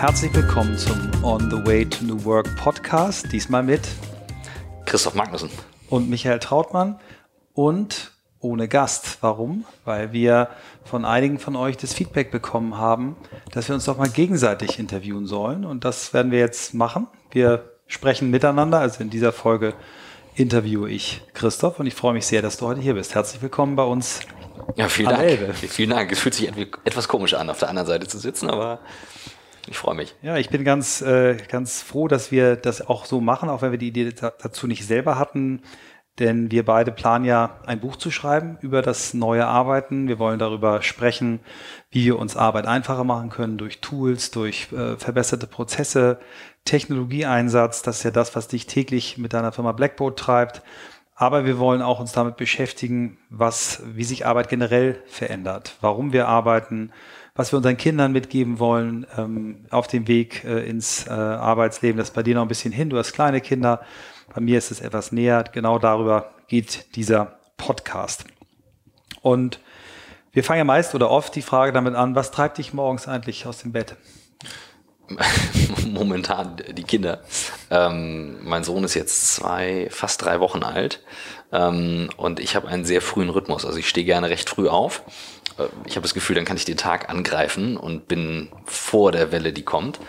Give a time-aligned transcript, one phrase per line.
[0.00, 3.30] herzlich willkommen zum On the Way to New Work Podcast.
[3.32, 3.82] Diesmal mit
[4.86, 5.50] Christoph Magnussen
[5.90, 6.98] und Michael Trautmann
[7.52, 9.18] und ohne Gast.
[9.20, 9.66] Warum?
[9.84, 10.48] Weil wir
[10.84, 13.14] von einigen von euch das Feedback bekommen haben,
[13.52, 15.66] dass wir uns doch mal gegenseitig interviewen sollen.
[15.66, 17.06] Und das werden wir jetzt machen.
[17.30, 18.78] Wir sprechen miteinander.
[18.78, 19.74] Also in dieser Folge
[20.34, 23.14] interviewe ich Christoph und ich freue mich sehr, dass du heute hier bist.
[23.14, 24.20] Herzlich willkommen bei uns.
[24.76, 25.22] Ja, vielen Dank.
[25.22, 25.52] Elbe.
[25.52, 26.10] Vielen Dank.
[26.10, 26.50] Es fühlt sich
[26.86, 28.80] etwas komisch an, auf der anderen Seite zu sitzen, aber
[29.70, 30.16] ich freue mich.
[30.20, 33.70] Ja, ich bin ganz, äh, ganz froh, dass wir das auch so machen, auch wenn
[33.70, 35.62] wir die Idee dazu nicht selber hatten.
[36.18, 40.08] Denn wir beide planen ja ein Buch zu schreiben über das neue Arbeiten.
[40.08, 41.38] Wir wollen darüber sprechen,
[41.90, 46.18] wie wir uns Arbeit einfacher machen können durch Tools, durch äh, verbesserte Prozesse,
[46.64, 47.82] Technologieeinsatz.
[47.82, 50.62] Das ist ja das, was dich täglich mit deiner Firma Blackboard treibt.
[51.14, 56.26] Aber wir wollen auch uns damit beschäftigen, was, wie sich Arbeit generell verändert, warum wir
[56.26, 56.92] arbeiten,
[57.40, 61.96] was wir unseren Kindern mitgeben wollen ähm, auf dem Weg äh, ins äh, Arbeitsleben.
[61.96, 62.90] Das ist bei dir noch ein bisschen hin.
[62.90, 63.80] Du hast kleine Kinder.
[64.34, 65.44] Bei mir ist es etwas näher.
[65.50, 68.24] Genau darüber geht dieser Podcast.
[69.22, 69.58] Und
[70.32, 73.46] wir fangen ja meist oder oft die Frage damit an, was treibt dich morgens eigentlich
[73.46, 73.96] aus dem Bett?
[75.86, 77.22] Momentan die Kinder.
[77.70, 81.02] Ähm, mein Sohn ist jetzt zwei, fast drei Wochen alt
[81.52, 83.64] ähm, und ich habe einen sehr frühen Rhythmus.
[83.64, 85.04] Also ich stehe gerne recht früh auf.
[85.60, 89.32] Äh, ich habe das Gefühl, dann kann ich den Tag angreifen und bin vor der
[89.32, 90.00] Welle, die kommt.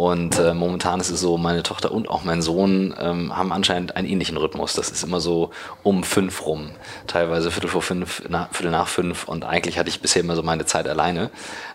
[0.00, 3.96] Und äh, momentan ist es so, meine Tochter und auch mein Sohn ähm, haben anscheinend
[3.96, 4.72] einen ähnlichen Rhythmus.
[4.72, 5.50] Das ist immer so
[5.82, 6.70] um fünf rum,
[7.06, 9.28] teilweise Viertel vor fünf, na, Viertel nach fünf.
[9.28, 11.30] Und eigentlich hatte ich bisher immer so meine Zeit alleine.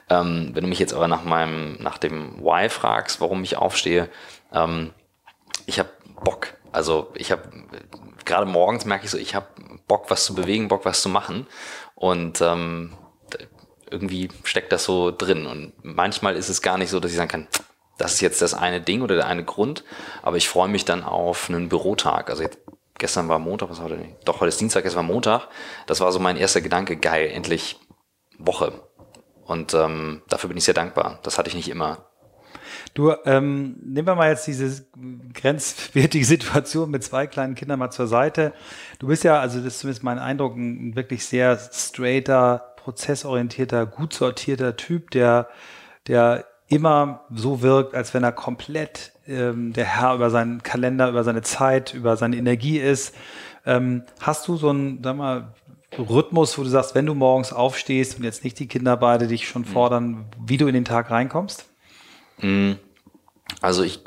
[0.10, 4.10] Ähm, wenn du mich jetzt aber nach meinem, nach dem Why fragst, warum ich aufstehe,
[4.54, 4.92] ähm,
[5.66, 5.90] ich habe
[6.24, 6.54] Bock.
[6.72, 7.44] Also ich habe
[8.24, 9.48] gerade morgens merke ich so, ich habe
[9.88, 11.46] Bock, was zu bewegen, Bock, was zu machen.
[11.94, 12.94] Und ähm,
[13.90, 15.46] irgendwie steckt das so drin.
[15.46, 17.48] Und manchmal ist es gar nicht so, dass ich sagen kann,
[17.98, 19.84] das ist jetzt das eine Ding oder der eine Grund,
[20.22, 22.30] aber ich freue mich dann auf einen Bürotag.
[22.30, 22.60] Also jetzt,
[22.98, 24.16] gestern war Montag, was war denn?
[24.26, 25.48] Doch, heute ist Dienstag, gestern war Montag.
[25.88, 27.80] Das war so mein erster Gedanke, geil, endlich
[28.38, 28.74] Woche.
[29.46, 31.20] Und ähm, dafür bin ich sehr dankbar.
[31.24, 32.10] Das hatte ich nicht immer.
[32.94, 34.88] Du, ähm, nehmen wir mal jetzt diese
[35.34, 38.54] grenzwertige Situation mit zwei kleinen Kindern mal zur Seite.
[39.00, 44.14] Du bist ja, also das ist zumindest mein Eindruck, ein wirklich sehr straighter, prozessorientierter, gut
[44.14, 45.50] sortierter Typ, der,
[46.08, 51.24] der immer so wirkt, als wenn er komplett ähm, der Herr über seinen Kalender, über
[51.24, 53.16] seine Zeit, über seine Energie ist.
[53.66, 55.54] Ähm, hast du so einen, sag mal,
[55.98, 59.48] Rhythmus, wo du sagst, wenn du morgens aufstehst und jetzt nicht die Kinder beide dich
[59.48, 59.68] schon mhm.
[59.68, 61.66] fordern, wie du in den Tag reinkommst?
[62.38, 62.78] Mhm.
[63.62, 64.02] Also ich,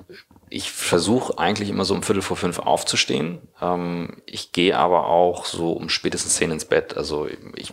[0.50, 3.40] ich versuche eigentlich immer so um Viertel vor fünf aufzustehen.
[3.60, 6.96] Ähm, ich gehe aber auch so um spätestens zehn ins Bett.
[6.96, 7.72] Also ich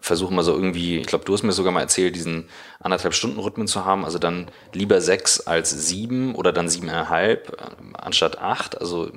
[0.00, 2.48] versuche mal so irgendwie, ich glaube, du hast mir sogar mal erzählt, diesen
[2.80, 7.96] anderthalb Stunden Rhythmen zu haben, also dann lieber sechs als sieben oder dann siebeneinhalb äh,
[7.98, 8.80] anstatt acht.
[8.80, 9.10] Also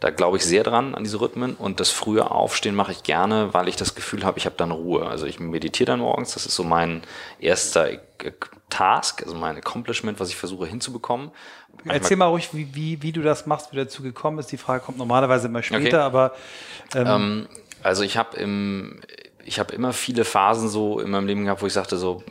[0.00, 3.54] da glaube ich sehr dran an diese Rhythmen und das frühe Aufstehen mache ich gerne,
[3.54, 5.06] weil ich das Gefühl habe, ich habe dann Ruhe.
[5.06, 7.02] Also ich meditiere dann morgens, das ist so mein
[7.38, 7.88] erster
[8.68, 11.30] Task, also mein Accomplishment, was ich versuche hinzubekommen.
[11.70, 14.50] Manchmal Erzähl mal ruhig, wie, wie, wie du das machst, wie du dazu gekommen bist.
[14.50, 15.96] Die Frage kommt normalerweise immer später, okay.
[15.96, 16.32] aber
[16.94, 17.48] ähm, ähm,
[17.82, 19.00] also ich habe im
[19.44, 22.22] ich habe immer viele Phasen so in meinem Leben gehabt, wo ich sagte so,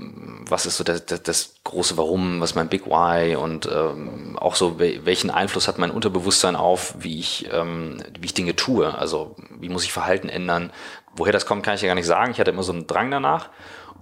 [0.47, 4.38] was ist so das, das, das große Warum, was ist mein Big Why und ähm,
[4.39, 8.94] auch so, welchen Einfluss hat mein Unterbewusstsein auf, wie ich, ähm, wie ich Dinge tue,
[8.97, 10.72] also wie muss ich Verhalten ändern,
[11.16, 12.31] woher das kommt, kann ich ja gar nicht sagen.
[12.31, 13.49] Ich hatte immer so einen Drang danach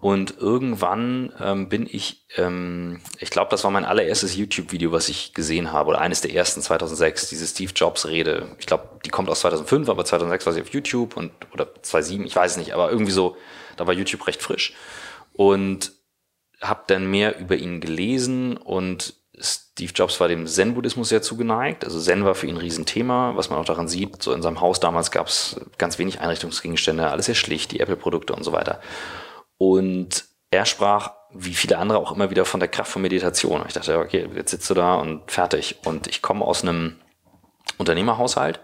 [0.02, 5.34] und irgendwann ähm, bin ich, ähm, ich glaube, das war mein allererstes YouTube-Video, was ich
[5.34, 8.56] gesehen habe, oder eines der ersten, 2006, diese Steve Jobs-Rede.
[8.60, 12.26] Ich glaube, die kommt aus 2005, aber 2006 war sie auf YouTube und oder 2007,
[12.26, 13.36] ich weiß nicht, aber irgendwie so,
[13.76, 14.74] da war YouTube recht frisch.
[15.34, 15.92] Und
[16.62, 21.86] habe dann mehr über ihn gelesen und Steve Jobs war dem Zen-Buddhismus sehr zugeneigt.
[21.86, 24.22] Also Zen war für ihn ein Riesenthema, was man auch daran sieht.
[24.22, 28.34] So in seinem Haus damals gab es ganz wenig Einrichtungsgegenstände, alles sehr schlicht, die Apple-Produkte
[28.34, 28.82] und so weiter.
[29.60, 33.64] Und er sprach, wie viele andere auch immer wieder von der Kraft von Meditation.
[33.68, 35.76] Ich dachte, okay, jetzt sitzt du da und fertig.
[35.86, 36.96] Und ich komme aus einem
[37.78, 38.62] Unternehmerhaushalt.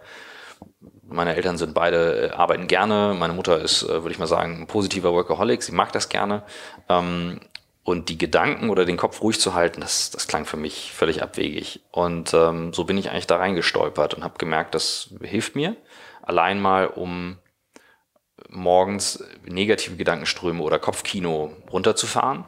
[1.04, 3.14] Meine Eltern sind beide, äh, arbeiten gerne.
[3.16, 5.62] Meine Mutter ist, äh, würde ich mal sagen, ein positiver Workaholic.
[5.62, 6.44] Sie mag das gerne.
[6.90, 7.40] Ähm,
[7.84, 11.22] und die Gedanken oder den Kopf ruhig zu halten, das, das klang für mich völlig
[11.22, 11.82] abwegig.
[11.92, 15.76] Und ähm, so bin ich eigentlich da reingestolpert und habe gemerkt, das hilft mir.
[16.24, 17.38] Allein mal, um
[18.50, 22.46] morgens negative Gedankenströme oder Kopfkino runterzufahren.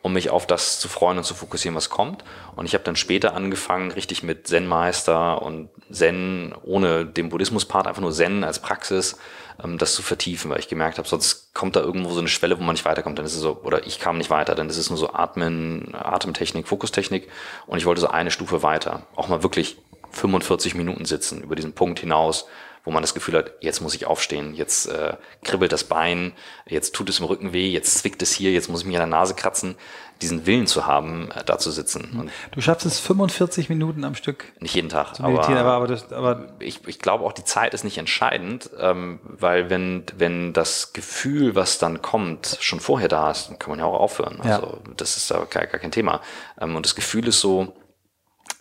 [0.00, 2.22] um mich auf das zu freuen und zu fokussieren, was kommt.
[2.54, 8.00] Und ich habe dann später angefangen, richtig mit Zen-Meister und Zen ohne den Buddhismus-Part, einfach
[8.00, 9.18] nur Zen als Praxis,
[9.62, 12.56] ähm, das zu vertiefen, weil ich gemerkt habe, sonst kommt da irgendwo so eine Schwelle,
[12.58, 13.18] wo man nicht weiterkommt.
[13.18, 15.92] Dann ist es so, oder ich kam nicht weiter, dann ist es nur so Atmen,
[15.94, 17.28] Atemtechnik, Fokustechnik.
[17.66, 19.02] Und ich wollte so eine Stufe weiter.
[19.16, 19.78] Auch mal wirklich
[20.12, 22.46] 45 Minuten sitzen über diesen Punkt hinaus,
[22.88, 25.12] wo man das Gefühl hat, jetzt muss ich aufstehen, jetzt äh,
[25.44, 26.32] kribbelt das Bein,
[26.66, 29.10] jetzt tut es im Rücken weh, jetzt zwickt es hier, jetzt muss ich mich an
[29.10, 29.76] der Nase kratzen,
[30.22, 32.16] diesen Willen zu haben, äh, da zu sitzen.
[32.18, 34.46] Und du schaffst es 45 Minuten am Stück.
[34.60, 37.84] Nicht jeden Tag, meditieren, aber, aber, das, aber ich, ich glaube auch, die Zeit ist
[37.84, 43.50] nicht entscheidend, ähm, weil wenn, wenn das Gefühl, was dann kommt, schon vorher da ist,
[43.50, 44.40] dann kann man ja auch aufhören.
[44.40, 44.92] Also ja.
[44.96, 46.22] das ist da gar, gar kein Thema.
[46.58, 47.76] Ähm, und das Gefühl ist so,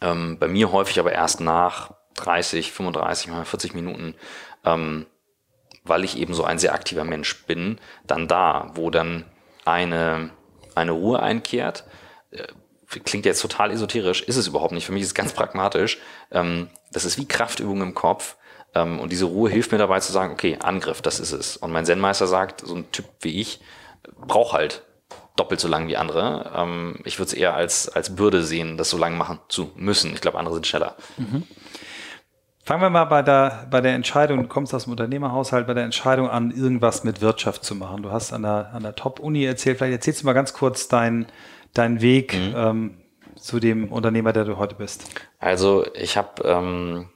[0.02, 4.16] ähm, bei mir häufig aber erst nach 30, 35, 40 Minuten,
[4.66, 5.06] ähm,
[5.84, 9.26] weil ich eben so ein sehr aktiver Mensch bin, dann da, wo dann
[9.66, 10.32] eine,
[10.76, 11.86] eine Ruhe einkehrt.
[12.32, 12.48] Äh,
[13.04, 14.86] klingt jetzt total esoterisch, ist es überhaupt nicht.
[14.86, 16.00] Für mich ist es ganz pragmatisch.
[16.32, 18.36] Ähm, das ist wie Kraftübung im Kopf.
[18.76, 21.58] Ähm, und diese Ruhe hilft mir dabei zu sagen, okay, Angriff, das ist es.
[21.58, 23.60] Und mein Zen-Meister sagt, so ein Typ wie ich
[24.16, 24.84] braucht halt
[25.36, 26.52] doppelt so lang wie andere.
[26.56, 30.14] Ähm, ich würde es eher als, als Bürde sehen, das so lange machen zu müssen.
[30.14, 30.96] Ich glaube, andere sind schneller.
[31.18, 31.44] Mhm.
[32.68, 35.86] Fangen wir mal bei der, bei der Entscheidung, du kommst aus dem Unternehmerhaushalt, bei der
[35.86, 38.04] Entscheidung an, irgendwas mit Wirtschaft zu machen.
[38.04, 41.28] Du hast an der, an der Top-Uni erzählt, vielleicht erzählst du mal ganz kurz deinen
[41.74, 42.54] dein Weg mhm.
[42.58, 42.98] ähm,
[43.38, 45.06] zu dem Unternehmer, der du heute bist.
[45.40, 47.08] Also ich habe ähm,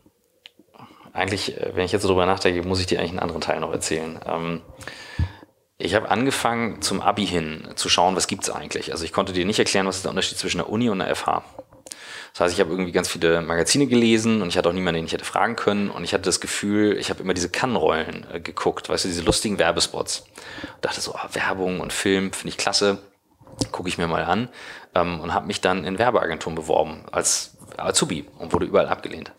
[1.12, 4.22] eigentlich, wenn ich jetzt darüber nachdenke, muss ich dir eigentlich einen anderen Teil noch erzählen.
[4.26, 4.62] Ähm,
[5.78, 8.94] ich habe angefangen zum Abi hin zu schauen, was gibt's eigentlich.
[8.94, 11.14] Also ich konnte dir nicht erklären, was ist der Unterschied zwischen der Uni und der
[11.14, 11.44] FH.
[12.34, 15.06] Das heißt, ich habe irgendwie ganz viele Magazine gelesen und ich hatte auch niemanden, den
[15.06, 15.90] ich hätte fragen können.
[15.90, 19.24] Und ich hatte das Gefühl, ich habe immer diese Kannrollen äh, geguckt, weißt du, diese
[19.24, 20.22] lustigen Werbespots.
[20.76, 23.00] Und dachte so, oh, Werbung und Film finde ich klasse,
[23.72, 24.50] gucke ich mir mal an.
[24.96, 29.32] Ähm, und habe mich dann in Werbeagenturen beworben als Azubi und wurde überall abgelehnt.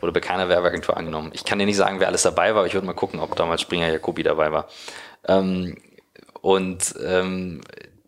[0.00, 1.30] Wurde bei keiner Werbeagentur angenommen.
[1.32, 3.34] Ich kann dir nicht sagen, wer alles dabei war, aber ich würde mal gucken, ob
[3.36, 4.68] damals Springer Jacobi dabei war.
[5.26, 5.76] Ähm,
[6.40, 7.62] und ähm,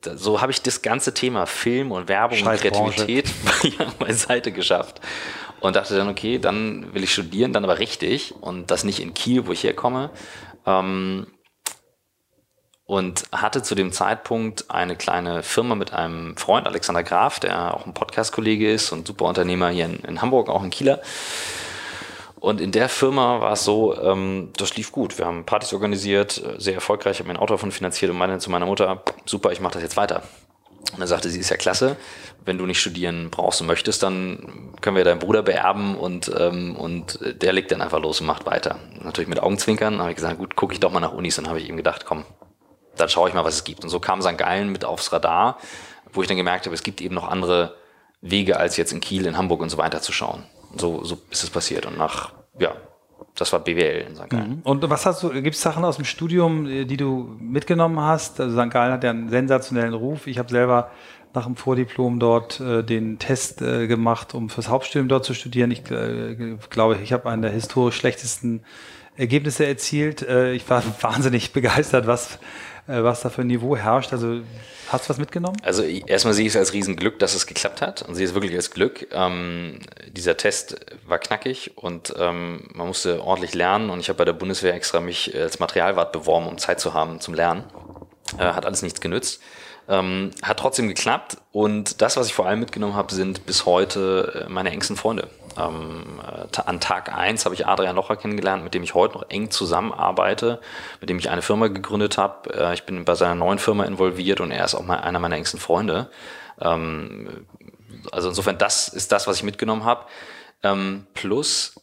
[0.04, 3.30] so habe ich das ganze Thema Film und Werbung und Kreativität
[3.98, 5.00] beiseite geschafft.
[5.60, 9.14] Und dachte dann, okay, dann will ich studieren, dann aber richtig und das nicht in
[9.14, 10.10] Kiel, wo ich herkomme.
[10.66, 11.26] Ähm,
[12.84, 17.84] und hatte zu dem Zeitpunkt eine kleine Firma mit einem Freund, Alexander Graf, der auch
[17.84, 21.02] ein Podcast-Kollege ist und super Unternehmer hier in, in Hamburg, auch in Kieler.
[22.40, 25.18] Und in der Firma war es so, ähm, das lief gut.
[25.18, 28.38] Wir haben Partys organisiert, äh, sehr erfolgreich, ich habe mein Auto davon finanziert und meinte
[28.38, 30.22] zu meiner Mutter, super, ich mache das jetzt weiter.
[30.92, 31.96] Und dann sagte sie, ist ja klasse,
[32.44, 36.76] wenn du nicht studieren brauchst und möchtest, dann können wir deinen Bruder beerben und, ähm,
[36.76, 38.78] und der legt dann einfach los und macht weiter.
[39.02, 41.36] Natürlich mit Augenzwinkern, habe ich gesagt, gut, gucke ich doch mal nach Unis.
[41.36, 42.24] Dann habe ich ihm gedacht, komm,
[42.96, 43.84] dann schaue ich mal, was es gibt.
[43.84, 44.38] Und so kam St.
[44.38, 45.58] Gallen mit aufs Radar,
[46.12, 47.74] wo ich dann gemerkt habe, es gibt eben noch andere
[48.22, 50.44] Wege, als jetzt in Kiel, in Hamburg und so weiter zu schauen
[50.76, 51.86] so, so ist es passiert.
[51.86, 52.72] Und nach, ja,
[53.34, 54.28] das war BWL in St.
[54.28, 54.50] Gallen.
[54.50, 54.60] Mhm.
[54.62, 58.40] Und was hast du, gibt es Sachen aus dem Studium, äh, die du mitgenommen hast?
[58.40, 58.70] Also St.
[58.70, 60.26] Gallen hat ja einen sensationellen Ruf.
[60.26, 60.90] Ich habe selber
[61.34, 65.70] nach dem Vordiplom dort äh, den Test äh, gemacht, um fürs Hauptstudium dort zu studieren.
[65.70, 68.62] Ich äh, glaube, ich habe einen der historisch schlechtesten
[69.16, 70.22] Ergebnisse erzielt.
[70.22, 72.38] Äh, ich war wahnsinnig begeistert, was,
[72.88, 74.12] was da für ein Niveau herrscht.
[74.12, 74.40] Also
[74.88, 75.56] Hast du was mitgenommen?
[75.62, 78.54] Also erstmal sehe ich es als Riesenglück, dass es geklappt hat und sehe es wirklich
[78.54, 79.06] als Glück.
[79.12, 79.80] Ähm,
[80.10, 80.76] dieser Test
[81.06, 85.00] war knackig und ähm, man musste ordentlich lernen und ich habe bei der Bundeswehr extra
[85.00, 87.64] mich als Materialwart beworben, um Zeit zu haben zum Lernen.
[88.38, 89.42] Äh, hat alles nichts genützt.
[89.90, 94.46] Ähm, hat trotzdem geklappt und das, was ich vor allem mitgenommen habe, sind bis heute
[94.46, 95.28] äh, meine engsten Freunde.
[95.58, 99.28] Ähm, äh, an Tag eins habe ich Adrian Locher kennengelernt, mit dem ich heute noch
[99.28, 100.60] eng zusammenarbeite,
[101.00, 102.54] mit dem ich eine Firma gegründet habe.
[102.54, 105.36] Äh, ich bin bei seiner neuen Firma involviert und er ist auch mal einer meiner
[105.36, 106.10] engsten Freunde.
[106.60, 107.46] Ähm,
[108.12, 110.06] also insofern, das ist das, was ich mitgenommen habe.
[110.62, 111.80] Ähm, plus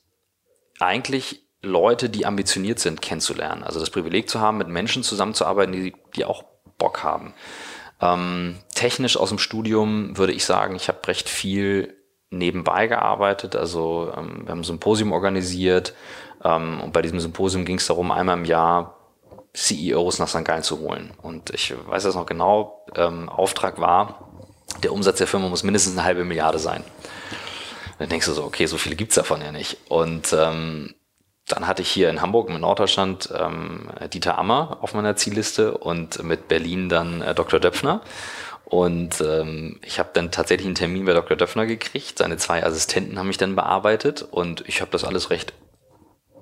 [0.80, 3.64] eigentlich Leute, die ambitioniert sind, kennenzulernen.
[3.64, 6.44] Also das Privileg zu haben, mit Menschen zusammenzuarbeiten, die, die auch
[6.78, 7.34] Bock haben.
[8.02, 11.95] Ähm, technisch aus dem Studium würde ich sagen, ich habe recht viel
[12.30, 13.56] nebenbei gearbeitet.
[13.56, 15.94] Also ähm, wir haben ein Symposium organisiert
[16.44, 18.98] ähm, und bei diesem Symposium ging es darum, einmal im Jahr
[19.54, 20.44] CEOs nach St.
[20.44, 21.14] Gallen zu holen.
[21.22, 24.30] Und ich weiß das noch genau, ähm, Auftrag war,
[24.84, 26.84] der Umsatz der Firma muss mindestens eine halbe Milliarde sein.
[27.98, 29.78] Dann denkst du so, okay, so viele gibt's davon ja nicht.
[29.88, 30.94] Und ähm,
[31.48, 36.22] dann hatte ich hier in Hamburg mit Norddeutschland ähm, Dieter Ammer auf meiner Zielliste und
[36.24, 37.60] mit Berlin dann äh, Dr.
[37.60, 38.02] Döpfner.
[38.66, 41.38] Und ähm, ich habe dann tatsächlich einen Termin bei Dr.
[41.38, 42.18] Döpfner gekriegt.
[42.18, 45.54] Seine zwei Assistenten haben mich dann bearbeitet und ich habe das alles recht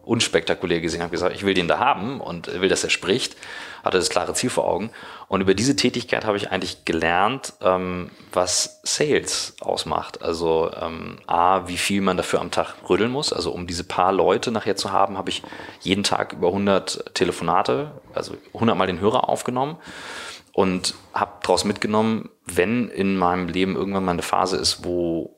[0.05, 3.37] unspektakulär gesehen, habe gesagt, ich will den da haben und will, dass er spricht,
[3.83, 4.91] hatte das klare Ziel vor Augen.
[5.27, 10.21] Und über diese Tätigkeit habe ich eigentlich gelernt, ähm, was Sales ausmacht.
[10.21, 13.31] Also ähm, A, wie viel man dafür am Tag rödeln muss.
[13.31, 15.41] Also um diese paar Leute nachher zu haben, habe ich
[15.81, 19.77] jeden Tag über 100 Telefonate, also 100 Mal den Hörer aufgenommen
[20.53, 25.35] und habe daraus mitgenommen, wenn in meinem Leben irgendwann mal eine Phase ist, wo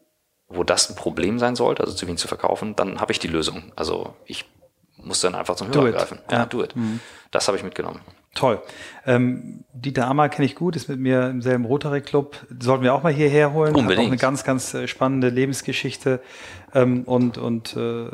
[0.47, 3.27] wo das ein Problem sein sollte, also zu wenig zu verkaufen, dann habe ich die
[3.27, 3.71] Lösung.
[3.75, 4.45] Also ich
[4.97, 6.19] muss dann einfach zum Hörer greifen.
[6.29, 6.75] Ja, do it.
[6.75, 6.99] Mhm.
[7.31, 8.01] Das habe ich mitgenommen.
[8.35, 8.61] Toll.
[9.07, 12.35] Ähm, Dieter Ammer kenne ich gut, ist mit mir im selben Rotary Club.
[12.59, 13.73] Sollten wir auch mal hierher holen.
[13.73, 13.91] Unbedingt.
[13.91, 16.19] Hat auch eine ganz, ganz äh, spannende Lebensgeschichte.
[16.73, 18.07] Ähm, und und äh,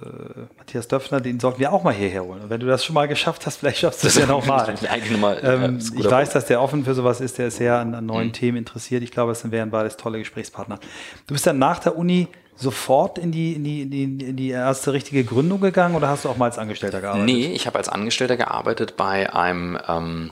[0.60, 2.42] Matthias Döpfner, den sollten wir auch mal hierher holen.
[2.42, 4.72] Und wenn du das schon mal geschafft hast, vielleicht schaffst du es ja nochmal.
[4.72, 7.40] noch ähm, ich weiß, dass der offen für sowas ist.
[7.40, 8.34] Der ist sehr an, an neuen mhm.
[8.34, 9.02] Themen interessiert.
[9.02, 10.80] Ich glaube, es wären beides tolle Gesprächspartner.
[11.26, 14.50] Du bist dann nach der Uni sofort in die, in die, in die, in die
[14.50, 17.26] erste richtige Gründung gegangen oder hast du auch mal als Angestellter gearbeitet?
[17.26, 20.32] Nee, ich habe als Angestellter gearbeitet bei einem, ähm,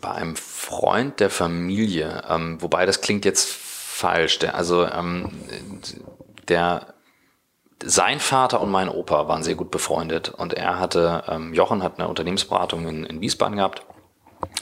[0.00, 2.22] bei einem Freund der Familie.
[2.28, 4.38] Ähm, wobei das klingt jetzt falsch.
[4.38, 5.30] Der, also ähm,
[6.48, 6.94] der
[7.84, 11.98] sein Vater und mein Opa waren sehr gut befreundet und er hatte, ähm, Jochen hat
[11.98, 13.82] eine Unternehmensberatung in, in Wiesbaden gehabt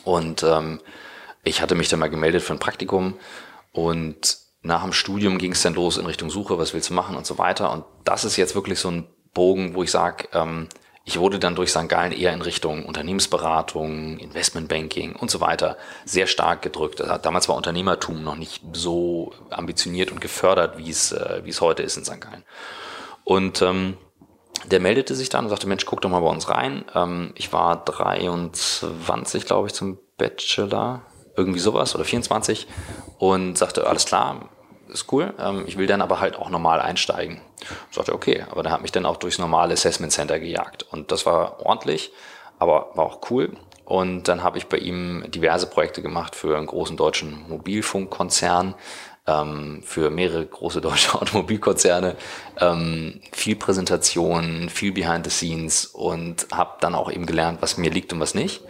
[0.02, 0.80] und ähm,
[1.44, 3.14] ich hatte mich dann mal gemeldet für ein Praktikum
[3.72, 7.16] und nach dem Studium ging es dann los in Richtung Suche, was willst du machen
[7.16, 7.70] und so weiter.
[7.70, 10.68] Und das ist jetzt wirklich so ein Bogen, wo ich sage, ähm,
[11.04, 11.86] ich wurde dann durch St.
[11.86, 17.00] Gallen eher in Richtung Unternehmensberatung, Investmentbanking und so weiter sehr stark gedrückt.
[17.22, 21.82] Damals war Unternehmertum noch nicht so ambitioniert und gefördert, wie es, äh, wie es heute
[21.82, 22.22] ist in St.
[22.22, 22.42] Gallen.
[23.22, 23.98] Und ähm,
[24.64, 26.86] der meldete sich dann und sagte, Mensch, guck doch mal bei uns rein.
[26.94, 31.02] Ähm, ich war 23, glaube ich, zum Bachelor,
[31.36, 32.66] irgendwie sowas, oder 24
[33.18, 34.48] und sagte, alles klar,
[34.94, 35.34] ist cool.
[35.38, 37.40] Ähm, ich will dann aber halt auch normal einsteigen.
[37.90, 40.84] Ich sagte, okay, aber der hat mich dann auch durchs normale Assessment Center gejagt.
[40.90, 42.12] Und das war ordentlich,
[42.58, 43.52] aber war auch cool.
[43.84, 48.74] Und dann habe ich bei ihm diverse Projekte gemacht für einen großen deutschen Mobilfunkkonzern,
[49.26, 52.16] ähm, für mehrere große deutsche Automobilkonzerne,
[52.60, 57.90] ähm, viel Präsentation, viel Behind the Scenes und habe dann auch eben gelernt, was mir
[57.90, 58.62] liegt und was nicht.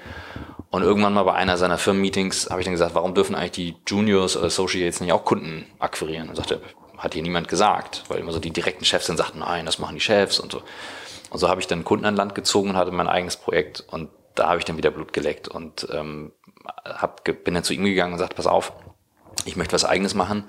[0.75, 3.76] Und irgendwann mal bei einer seiner Firmenmeetings habe ich dann gesagt, warum dürfen eigentlich die
[3.87, 6.28] Juniors oder Associates nicht auch Kunden akquirieren?
[6.28, 6.61] Und sagte,
[6.99, 9.95] hat hier niemand gesagt, weil immer so die direkten Chefs dann sagten, nein, das machen
[9.95, 10.62] die Chefs und so.
[11.31, 14.11] Und so habe ich dann Kunden an Land gezogen und hatte mein eigenes Projekt und
[14.35, 16.33] da habe ich dann wieder Blut geleckt und ähm,
[16.85, 18.73] hab, bin dann zu ihm gegangen und sagte, pass auf,
[19.45, 20.43] ich möchte was eigenes machen.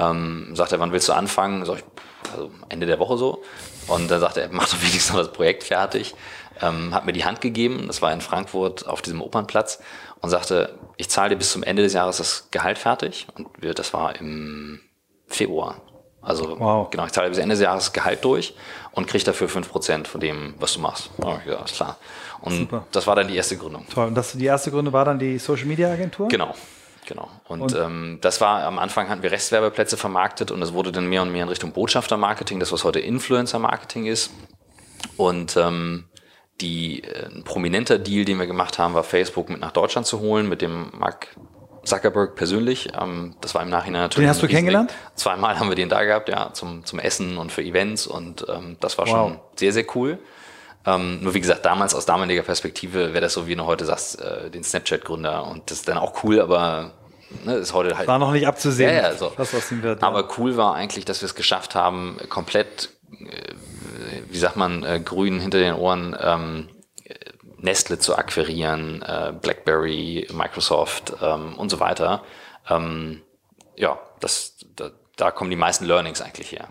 [0.00, 1.64] Ähm, sagt er, wann willst du anfangen?
[1.64, 1.84] Sag ich,
[2.32, 3.44] also Ende der Woche so.
[3.86, 6.16] Und dann sagte er, mach doch wenigstens noch das Projekt fertig
[6.60, 9.80] ähm, hat mir die Hand gegeben, das war in Frankfurt auf diesem Opernplatz
[10.20, 13.74] und sagte, ich zahle dir bis zum Ende des Jahres das Gehalt fertig und wir,
[13.74, 14.80] das war im
[15.26, 15.80] Februar.
[16.22, 16.88] Also wow.
[16.90, 18.54] genau, ich zahle bis Ende des Jahres das Gehalt durch
[18.92, 21.10] und kriege dafür fünf Prozent von dem, was du machst.
[21.22, 21.98] Oh, ja, ist klar.
[22.40, 22.86] Und Super.
[22.92, 23.86] das war dann die erste Gründung.
[23.92, 24.06] Toll.
[24.06, 26.28] Und das, die erste Gründung war dann die Social Media Agentur?
[26.28, 26.54] Genau.
[27.06, 27.28] Genau.
[27.48, 31.06] Und, und ähm, das war, am Anfang hatten wir Restwerbeplätze vermarktet und es wurde dann
[31.06, 34.30] mehr und mehr in Richtung Botschaftermarketing, das was heute Influencer-Marketing ist.
[35.18, 36.04] Und ähm,
[36.60, 40.20] die, äh, ein prominenter Deal, den wir gemacht haben, war Facebook mit nach Deutschland zu
[40.20, 41.28] holen, mit dem Mark
[41.84, 42.90] Zuckerberg persönlich.
[42.98, 44.26] Ähm, das war im Nachhinein natürlich.
[44.26, 44.94] Den hast du kennengelernt?
[45.14, 48.76] Zweimal haben wir den da gehabt, ja, zum, zum Essen und für Events und ähm,
[48.80, 49.12] das war wow.
[49.12, 50.18] schon sehr, sehr cool.
[50.86, 54.20] Ähm, nur wie gesagt, damals aus damaliger Perspektive wäre das so, wie du heute sagst,
[54.20, 56.92] äh, den Snapchat-Gründer und das ist dann auch cool, aber
[57.44, 58.06] ne, ist heute halt.
[58.06, 59.32] War noch nicht abzusehen, ja, ja, so.
[59.36, 60.02] was aus dem wird.
[60.02, 60.08] Ja.
[60.08, 62.90] Aber cool war eigentlich, dass wir es geschafft haben, komplett
[64.28, 66.68] wie sagt man, äh, grün hinter den Ohren ähm,
[67.58, 72.22] Nestle zu akquirieren, äh, BlackBerry, Microsoft ähm, und so weiter.
[72.68, 73.22] Ähm,
[73.76, 76.68] ja, das, da, da kommen die meisten Learnings eigentlich her.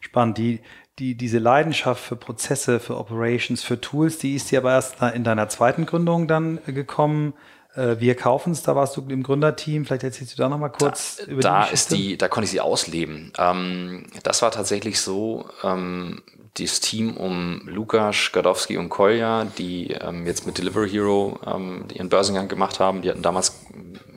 [0.00, 0.38] Spannend.
[0.38, 0.60] Die,
[0.98, 5.24] die, diese Leidenschaft für Prozesse, für Operations, für Tools, die ist dir aber erst in
[5.24, 7.34] deiner zweiten Gründung dann gekommen.
[7.74, 9.84] Äh, wir kaufen es, da warst du im Gründerteam.
[9.84, 12.50] Vielleicht erzählst du da nochmal kurz da, über da die ist die, Da konnte ich
[12.50, 13.32] sie ausleben.
[13.38, 16.22] Ähm, das war tatsächlich so, ähm,
[16.58, 22.08] das Team um Lukas, Gadowski und Kolja, die ähm, jetzt mit Delivery Hero ähm, ihren
[22.08, 23.60] Börsengang gemacht haben, die hatten damals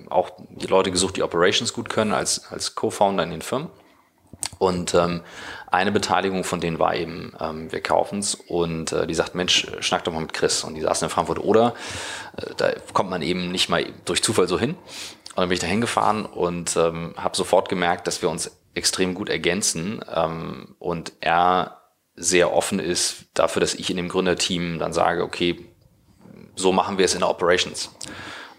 [0.09, 3.69] auch die Leute gesucht, die Operations gut können als, als Co-Founder in den Firmen.
[4.63, 5.21] Und ähm,
[5.69, 10.05] eine Beteiligung von denen war eben, ähm, wir kaufen's und äh, die sagt, Mensch, schnack
[10.05, 10.63] doch mal mit Chris.
[10.63, 11.73] Und die saßen in Frankfurt oder,
[12.37, 14.75] äh, da kommt man eben nicht mal durch Zufall so hin.
[14.75, 19.15] Und dann bin ich da hingefahren und ähm, habe sofort gemerkt, dass wir uns extrem
[19.15, 21.81] gut ergänzen ähm, und er
[22.15, 25.59] sehr offen ist dafür, dass ich in dem Gründerteam dann sage, okay,
[26.55, 27.93] so machen wir es in der Operations.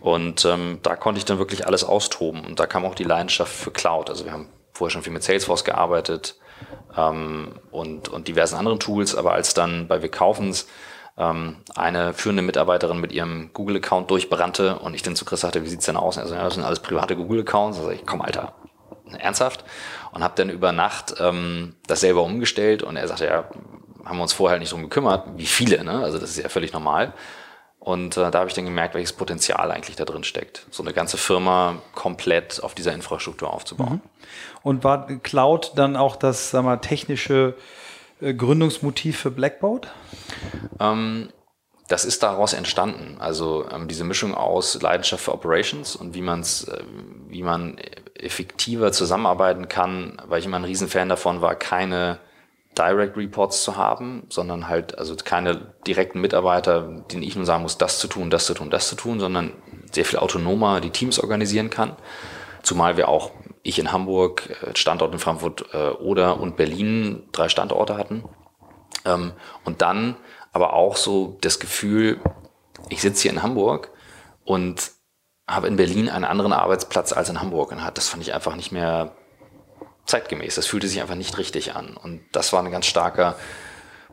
[0.00, 2.44] Und ähm, da konnte ich dann wirklich alles austoben.
[2.44, 4.10] Und da kam auch die Leidenschaft für Cloud.
[4.10, 6.36] Also wir haben vorher schon viel mit Salesforce gearbeitet,
[6.96, 9.14] ähm, und, und diversen anderen Tools.
[9.14, 10.66] Aber als dann bei Wir kaufen's
[11.16, 15.68] ähm, eine führende Mitarbeiterin mit ihrem Google-Account durchbrannte und ich dann zu Chris sagte, wie
[15.68, 16.18] sieht's denn aus?
[16.18, 17.78] Also, ja, das sind alles private Google-Accounts.
[17.78, 18.54] Also ich, komm, Alter,
[19.18, 19.64] ernsthaft?
[20.12, 23.44] Und habe dann über Nacht ähm, das selber umgestellt und er sagte, ja,
[24.04, 26.02] haben wir uns vorher nicht drum gekümmert, wie viele, ne?
[26.02, 27.14] Also das ist ja völlig normal.
[27.78, 30.94] Und äh, da habe ich dann gemerkt, welches Potenzial eigentlich da drin steckt, so eine
[30.94, 34.00] ganze Firma komplett auf dieser Infrastruktur aufzubauen.
[34.02, 34.10] Mhm.
[34.64, 37.54] Und war Cloud dann auch das, sag mal, technische
[38.20, 39.88] äh, Gründungsmotiv für Blackboard?
[40.80, 41.28] Ähm,
[41.88, 43.16] das ist daraus entstanden.
[43.20, 46.82] Also ähm, diese Mischung aus Leidenschaft für Operations und wie man's, äh,
[47.28, 47.76] wie man
[48.14, 52.18] effektiver zusammenarbeiten kann, weil ich immer ein Riesenfan davon war, keine
[52.76, 57.78] Direct Reports zu haben, sondern halt also keine direkten Mitarbeiter, denen ich nur sagen muss,
[57.78, 59.52] das zu tun, das zu tun, das zu tun, sondern
[59.92, 61.96] sehr viel autonomer die Teams organisieren kann.
[62.62, 63.30] Zumal wir auch,
[63.64, 68.22] ich in Hamburg, äh, Standort in Frankfurt äh, oder und Berlin drei Standorte hatten.
[69.04, 69.32] Ähm,
[69.64, 70.16] und dann
[70.52, 72.20] aber auch so das Gefühl,
[72.90, 73.90] ich sitze hier in Hamburg
[74.44, 74.92] und
[75.48, 77.72] habe in Berlin einen anderen Arbeitsplatz als in Hamburg.
[77.72, 79.16] Und das fand ich einfach nicht mehr
[80.06, 80.54] zeitgemäß.
[80.54, 81.96] Das fühlte sich einfach nicht richtig an.
[81.96, 83.36] Und das war ein ganz starker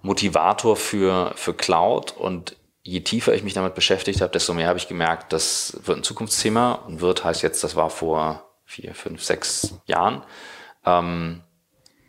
[0.01, 2.15] Motivator für, für Cloud.
[2.17, 5.99] Und je tiefer ich mich damit beschäftigt habe, desto mehr habe ich gemerkt, das wird
[5.99, 6.73] ein Zukunftsthema.
[6.73, 10.23] Und wird heißt jetzt, das war vor vier, fünf, sechs Jahren.
[10.85, 11.41] Ähm,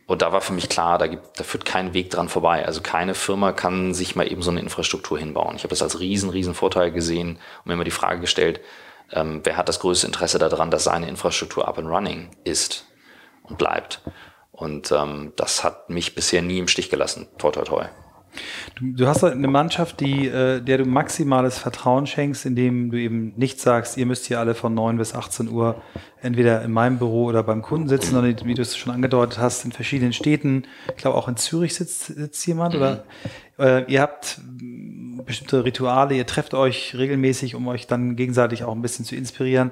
[0.05, 2.65] und da war für mich klar, da, gibt, da führt kein Weg dran vorbei.
[2.65, 5.55] Also keine Firma kann sich mal eben so eine Infrastruktur hinbauen.
[5.55, 8.59] Ich habe das als riesen, riesen Vorteil gesehen und mir immer die Frage gestellt,
[9.11, 12.85] ähm, wer hat das größte Interesse daran, dass seine Infrastruktur up and running ist?
[13.43, 14.01] und bleibt.
[14.51, 17.27] Und ähm, das hat mich bisher nie im Stich gelassen.
[17.37, 17.85] Toi, toi, toi.
[18.75, 23.33] Du, du hast eine Mannschaft, die, äh, der du maximales Vertrauen schenkst, indem du eben
[23.35, 25.81] nicht sagst, ihr müsst hier alle von 9 bis 18 Uhr
[26.21, 29.65] entweder in meinem Büro oder beim Kunden sitzen, sondern wie du es schon angedeutet hast,
[29.65, 30.63] in verschiedenen Städten.
[30.89, 32.73] Ich glaube, auch in Zürich sitzt, sitzt jemand.
[32.73, 32.79] Mhm.
[32.79, 33.03] Oder
[33.59, 34.39] äh, ihr habt
[35.25, 39.71] bestimmte Rituale, ihr trefft euch regelmäßig, um euch dann gegenseitig auch ein bisschen zu inspirieren.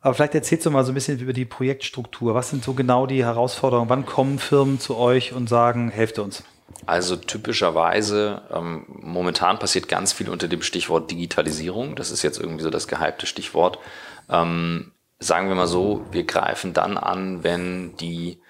[0.00, 2.34] Aber vielleicht erzählst du mal so ein bisschen über die Projektstruktur.
[2.34, 3.90] Was sind so genau die Herausforderungen?
[3.90, 6.44] Wann kommen Firmen zu euch und sagen, helft uns?
[6.84, 11.96] Also typischerweise, ähm, momentan passiert ganz viel unter dem Stichwort Digitalisierung.
[11.96, 13.78] Das ist jetzt irgendwie so das gehypte Stichwort.
[14.30, 18.40] Ähm, sagen wir mal so, wir greifen dann an, wenn die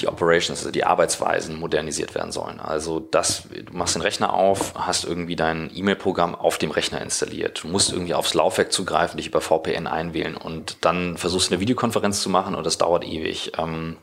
[0.00, 2.60] die Operations, also die Arbeitsweisen modernisiert werden sollen.
[2.60, 7.64] Also das, du machst den Rechner auf, hast irgendwie dein E-Mail-Programm auf dem Rechner installiert.
[7.64, 12.22] Du musst irgendwie aufs Laufwerk zugreifen, dich über VPN einwählen und dann versuchst eine Videokonferenz
[12.22, 13.52] zu machen und das dauert ewig.
[13.58, 13.96] Ähm,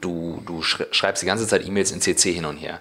[0.00, 2.80] du, du schreibst die ganze Zeit E-Mails in CC hin und her.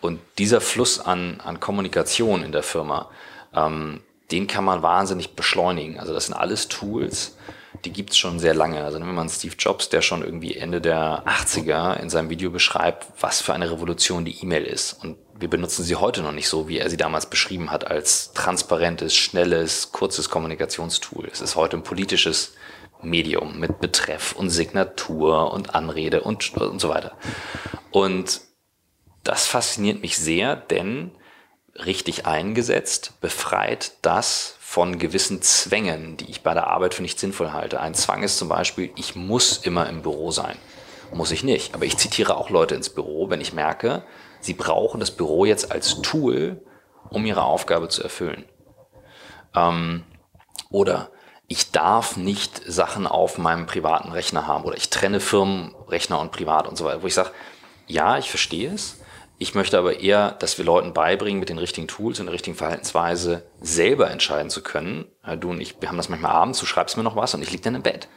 [0.00, 3.10] Und dieser Fluss an, an Kommunikation in der Firma,
[3.54, 5.98] ähm, den kann man wahnsinnig beschleunigen.
[5.98, 7.36] Also das sind alles Tools,
[7.84, 8.82] die gibt es schon sehr lange.
[8.82, 13.06] Also wenn man Steve Jobs, der schon irgendwie Ende der 80er in seinem Video beschreibt,
[13.20, 14.94] was für eine Revolution die E-Mail ist.
[15.02, 18.32] Und wir benutzen sie heute noch nicht so, wie er sie damals beschrieben hat, als
[18.32, 21.28] transparentes, schnelles, kurzes Kommunikationstool.
[21.30, 22.54] Es ist heute ein politisches
[23.02, 27.12] Medium mit Betreff und Signatur und Anrede und, und so weiter.
[27.90, 28.40] Und
[29.22, 31.12] das fasziniert mich sehr, denn
[31.74, 37.52] richtig eingesetzt befreit das von gewissen Zwängen, die ich bei der Arbeit für nicht sinnvoll
[37.52, 37.80] halte.
[37.80, 40.56] Ein Zwang ist zum Beispiel, ich muss immer im Büro sein.
[41.12, 41.74] Muss ich nicht.
[41.74, 44.04] Aber ich zitiere auch Leute ins Büro, wenn ich merke,
[44.40, 46.60] sie brauchen das Büro jetzt als Tool,
[47.10, 48.44] um ihre Aufgabe zu erfüllen.
[49.54, 50.02] Ähm,
[50.70, 51.10] oder
[51.54, 56.66] ich darf nicht Sachen auf meinem privaten Rechner haben oder ich trenne Firmenrechner und Privat
[56.66, 57.30] und so weiter, wo ich sage,
[57.86, 58.98] ja, ich verstehe es,
[59.38, 62.56] ich möchte aber eher, dass wir Leuten beibringen, mit den richtigen Tools und der richtigen
[62.56, 65.04] Verhaltensweise selber entscheiden zu können.
[65.38, 67.52] Du und ich, wir haben das manchmal abends, du schreibst mir noch was und ich
[67.52, 68.08] liege dann im Bett.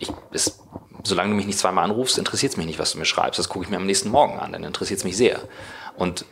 [0.00, 0.58] Ich, es,
[1.04, 3.38] solange du mich nicht zweimal anrufst, interessiert es mich nicht, was du mir schreibst.
[3.38, 5.38] Das gucke ich mir am nächsten Morgen an, dann interessiert es mich sehr.
[5.94, 6.24] Und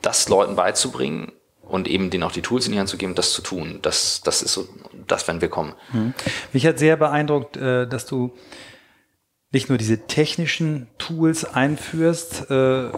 [0.00, 1.32] das Leuten beizubringen
[1.68, 4.22] und eben denen auch die Tools in die Hand zu geben, das zu tun, das,
[4.22, 4.66] das ist so,
[5.06, 5.74] das, wenn wir kommen.
[5.92, 6.14] Hm.
[6.52, 8.32] Mich hat sehr beeindruckt, äh, dass du
[9.50, 12.90] nicht nur diese technischen Tools einführst, äh,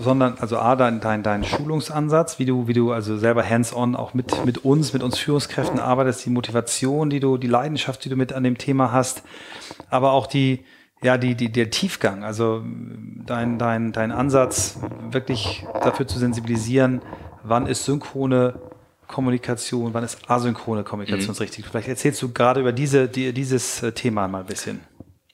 [0.00, 4.14] sondern also A, dein, dein, dein Schulungsansatz, wie du, wie du also selber hands-on auch
[4.14, 8.16] mit, mit uns, mit uns Führungskräften arbeitest, die Motivation, die du, die Leidenschaft, die du
[8.16, 9.24] mit an dem Thema hast,
[9.90, 10.64] aber auch die,
[11.02, 12.62] ja, die, die, der Tiefgang, also
[13.26, 14.78] dein, dein, dein Ansatz,
[15.10, 17.02] wirklich dafür zu sensibilisieren,
[17.42, 18.54] wann ist synchrone
[19.06, 21.38] Kommunikation, wann ist asynchrone Kommunikation mhm.
[21.40, 21.66] richtig.
[21.66, 24.80] Vielleicht erzählst du gerade über diese, die, dieses äh, Thema mal ein bisschen.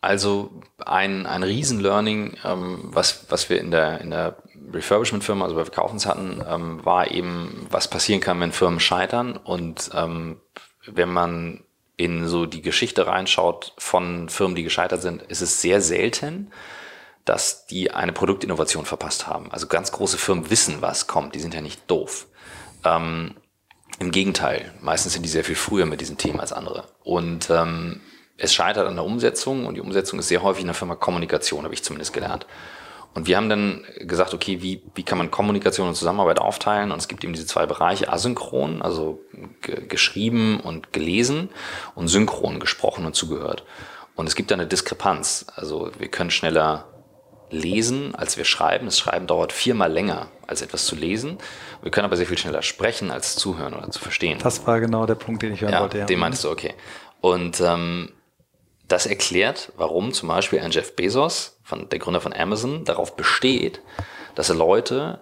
[0.01, 0.51] Also
[0.85, 4.37] ein, ein Riesen-Learning, ähm, was, was wir in der, in der
[4.73, 9.37] Refurbishment-Firma, also bei Verkaufens hatten, ähm, war eben, was passieren kann, wenn Firmen scheitern.
[9.37, 10.41] Und ähm,
[10.87, 11.65] wenn man
[11.97, 16.51] in so die Geschichte reinschaut von Firmen, die gescheitert sind, ist es sehr selten,
[17.25, 19.51] dass die eine Produktinnovation verpasst haben.
[19.51, 21.35] Also ganz große Firmen wissen, was kommt.
[21.35, 22.27] Die sind ja nicht doof.
[22.85, 23.35] Ähm,
[23.99, 26.85] Im Gegenteil, meistens sind die sehr viel früher mit diesen Themen als andere.
[27.03, 28.01] Und ähm,
[28.37, 31.65] es scheitert an der Umsetzung und die Umsetzung ist sehr häufig in der Firma Kommunikation,
[31.65, 32.47] habe ich zumindest gelernt.
[33.15, 36.91] Und wir haben dann gesagt, okay, wie, wie kann man Kommunikation und Zusammenarbeit aufteilen?
[36.91, 39.21] Und es gibt eben diese zwei Bereiche, asynchron, also
[39.61, 41.51] geschrieben und gelesen
[41.95, 43.65] und synchron gesprochen und zugehört.
[44.17, 45.47] Und es gibt da eine Diskrepanz.
[45.55, 46.87] Also wir können schneller
[47.55, 48.87] lesen, als wir schreiben.
[48.87, 51.39] Das Schreiben dauert viermal länger, als etwas zu lesen.
[51.83, 54.39] Wir können aber sehr viel schneller sprechen, als zuhören oder zu verstehen.
[54.43, 55.99] Das war genau der Punkt, den ich hören ja, wollte.
[55.99, 56.07] Ja.
[56.07, 56.75] Den meinst du, okay.
[57.21, 58.13] Und ähm,
[58.89, 63.81] das erklärt, warum zum Beispiel ein Jeff Bezos, von, der Gründer von Amazon, darauf besteht,
[64.35, 65.21] dass er Leute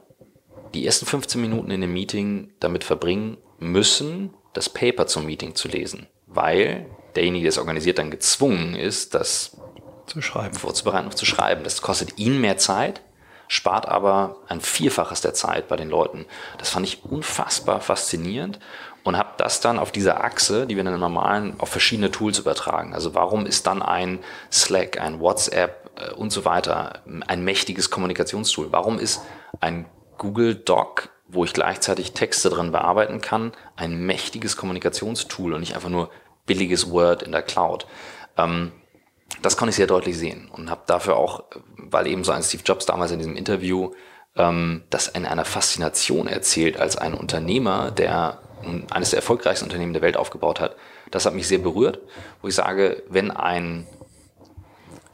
[0.75, 5.69] die ersten 15 Minuten in dem Meeting damit verbringen müssen, das Paper zum Meeting zu
[5.69, 6.07] lesen.
[6.27, 9.59] Weil derjenige, der es organisiert, dann gezwungen ist, das
[10.07, 10.55] zu schreiben.
[10.55, 11.65] vorzubereiten und zu schreiben.
[11.65, 13.01] Das kostet ihn mehr Zeit,
[13.49, 16.27] spart aber ein Vielfaches der Zeit bei den Leuten.
[16.59, 18.59] Das fand ich unfassbar faszinierend
[19.05, 22.39] und habe das dann auf dieser Achse, die wir dann im normalen, auf verschiedene Tools
[22.39, 22.95] übertragen.
[22.95, 28.69] Also warum ist dann ein Slack, ein WhatsApp äh, und so weiter ein mächtiges Kommunikationstool?
[28.71, 29.23] Warum ist
[29.61, 29.87] ein
[30.19, 35.89] Google Doc, wo ich gleichzeitig Texte drin bearbeiten kann, ein mächtiges Kommunikationstool und nicht einfach
[35.89, 36.11] nur
[36.47, 37.87] billiges Word in der Cloud?
[38.37, 38.73] Ähm,
[39.43, 41.45] das konnte ich sehr deutlich sehen und habe dafür auch,
[41.77, 43.93] weil eben so ein Steve Jobs damals in diesem Interview
[44.37, 48.41] ähm, das in einer Faszination erzählt als ein Unternehmer, der
[48.91, 50.77] eines der erfolgreichsten Unternehmen der Welt aufgebaut hat.
[51.11, 51.99] Das hat mich sehr berührt,
[52.41, 53.87] wo ich sage, wenn ein,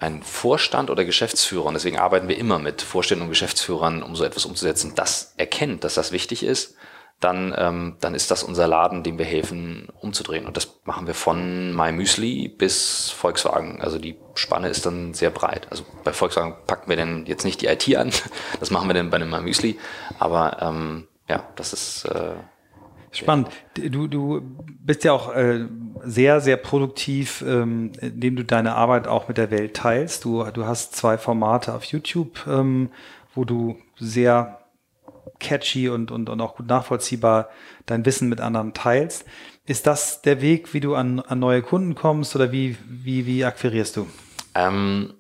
[0.01, 4.25] ein Vorstand oder Geschäftsführer, und deswegen arbeiten wir immer mit Vorständen und Geschäftsführern, um so
[4.25, 6.77] etwas umzusetzen, das erkennt, dass das wichtig ist,
[7.21, 10.47] dann, ähm, dann ist das unser Laden, dem wir helfen, umzudrehen.
[10.47, 13.81] Und das machen wir von MyMüsli bis Volkswagen.
[13.81, 15.67] Also die Spanne ist dann sehr breit.
[15.71, 18.13] Also bei Volkswagen packen wir denn jetzt nicht die IT an,
[18.61, 19.79] das machen wir dann bei einem MyMüsli.
[20.19, 22.35] Aber ähm, ja, das ist äh,
[23.11, 23.49] Spannend.
[23.75, 24.43] Du, du
[24.85, 25.67] bist ja auch äh,
[26.05, 30.25] sehr, sehr produktiv, ähm, indem du deine Arbeit auch mit der Welt teilst.
[30.25, 32.91] Du, du hast zwei Formate auf YouTube, ähm,
[33.35, 34.58] wo du sehr
[35.41, 37.49] catchy und, und, und auch gut nachvollziehbar
[37.87, 39.25] dein Wissen mit anderen teilst.
[39.67, 43.45] Ist das der Weg, wie du an, an neue Kunden kommst oder wie, wie, wie
[43.45, 44.07] akquirierst du?
[44.55, 45.15] Ähm,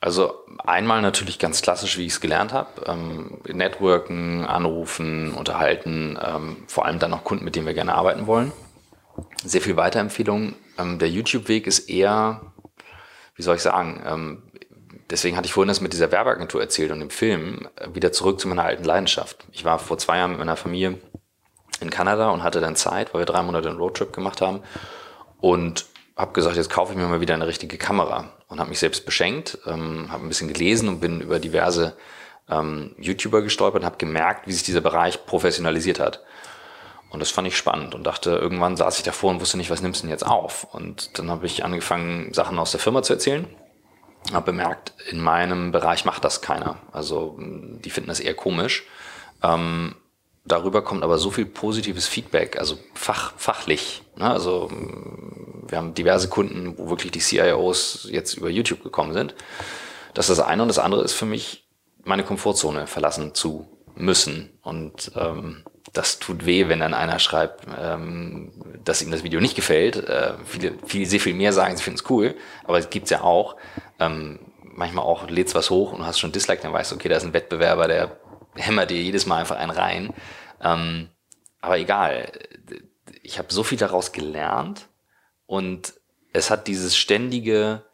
[0.00, 2.68] also einmal natürlich ganz klassisch, wie ich es gelernt habe.
[2.86, 8.26] Ähm, Networken, anrufen, unterhalten, ähm, vor allem dann noch Kunden, mit denen wir gerne arbeiten
[8.26, 8.52] wollen.
[9.42, 10.54] Sehr viel Weiterempfehlung.
[10.78, 12.52] Ähm, der YouTube-Weg ist eher,
[13.36, 14.42] wie soll ich sagen, ähm,
[15.10, 18.40] deswegen hatte ich vorhin das mit dieser Werbeagentur erzählt und dem Film, äh, wieder zurück
[18.40, 19.44] zu meiner alten Leidenschaft.
[19.52, 20.98] Ich war vor zwei Jahren mit meiner Familie
[21.80, 24.62] in Kanada und hatte dann Zeit, weil wir drei Monate einen Roadtrip gemacht haben.
[25.40, 25.86] Und
[26.16, 29.04] habe gesagt, jetzt kaufe ich mir mal wieder eine richtige Kamera und habe mich selbst
[29.04, 31.96] beschenkt, ähm, habe ein bisschen gelesen und bin über diverse
[32.48, 36.22] ähm, YouTuber gestolpert und habe gemerkt, wie sich dieser Bereich professionalisiert hat.
[37.10, 39.82] Und das fand ich spannend und dachte, irgendwann saß ich davor und wusste nicht, was
[39.82, 40.64] nimmst du denn jetzt auf?
[40.72, 43.46] Und dann habe ich angefangen, Sachen aus der Firma zu erzählen.
[44.32, 46.78] Habe bemerkt, in meinem Bereich macht das keiner.
[46.92, 48.84] Also die finden das eher komisch.
[49.42, 49.94] Ähm,
[50.44, 54.02] darüber kommt aber so viel positives Feedback, also fach, fachlich.
[54.16, 54.30] Ne?
[54.30, 54.70] Also
[55.68, 59.34] wir haben diverse Kunden, wo wirklich die CIOs jetzt über YouTube gekommen sind.
[60.14, 61.68] Das ist das eine und das andere ist für mich,
[62.04, 64.58] meine Komfortzone verlassen zu müssen.
[64.62, 68.52] Und ähm, das tut weh, wenn dann einer schreibt, ähm,
[68.84, 69.96] dass ihm das Video nicht gefällt.
[69.96, 73.22] Äh, viele, viele, sehr viel mehr sagen, sie finden es cool, aber es gibt's ja
[73.22, 73.56] auch.
[74.00, 77.16] Ähm, manchmal auch lädst was hoch und hast schon Dislike, dann weißt du, okay, da
[77.16, 78.18] ist ein Wettbewerber, der
[78.56, 80.12] hämmert dir jedes Mal einfach einen rein.
[80.60, 81.08] Ähm,
[81.60, 82.32] aber egal,
[83.22, 84.88] ich habe so viel daraus gelernt
[85.46, 85.94] und
[86.32, 87.84] es hat dieses ständige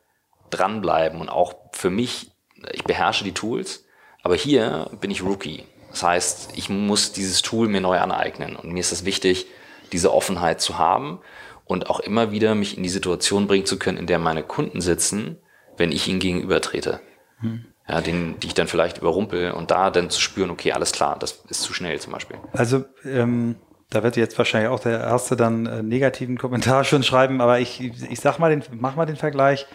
[0.48, 2.32] Dranbleiben und auch für mich,
[2.72, 3.84] ich beherrsche die Tools,
[4.22, 5.64] aber hier bin ich Rookie.
[5.90, 9.46] Das heißt, ich muss dieses Tool mir neu aneignen und mir ist es wichtig,
[9.92, 11.20] diese Offenheit zu haben
[11.64, 14.80] und auch immer wieder mich in die Situation bringen zu können, in der meine Kunden
[14.80, 15.36] sitzen,
[15.76, 17.00] wenn ich ihnen gegenübertrete.
[17.40, 20.92] Hm ja, den, die ich dann vielleicht überrumpel und da dann zu spüren, okay, alles
[20.92, 22.36] klar, das ist zu schnell zum Beispiel.
[22.52, 23.56] Also ähm,
[23.90, 27.80] da wird jetzt wahrscheinlich auch der Erste dann äh, negativen Kommentar schon schreiben, aber ich,
[27.80, 29.66] ich sag mal den, mach mal den Vergleich.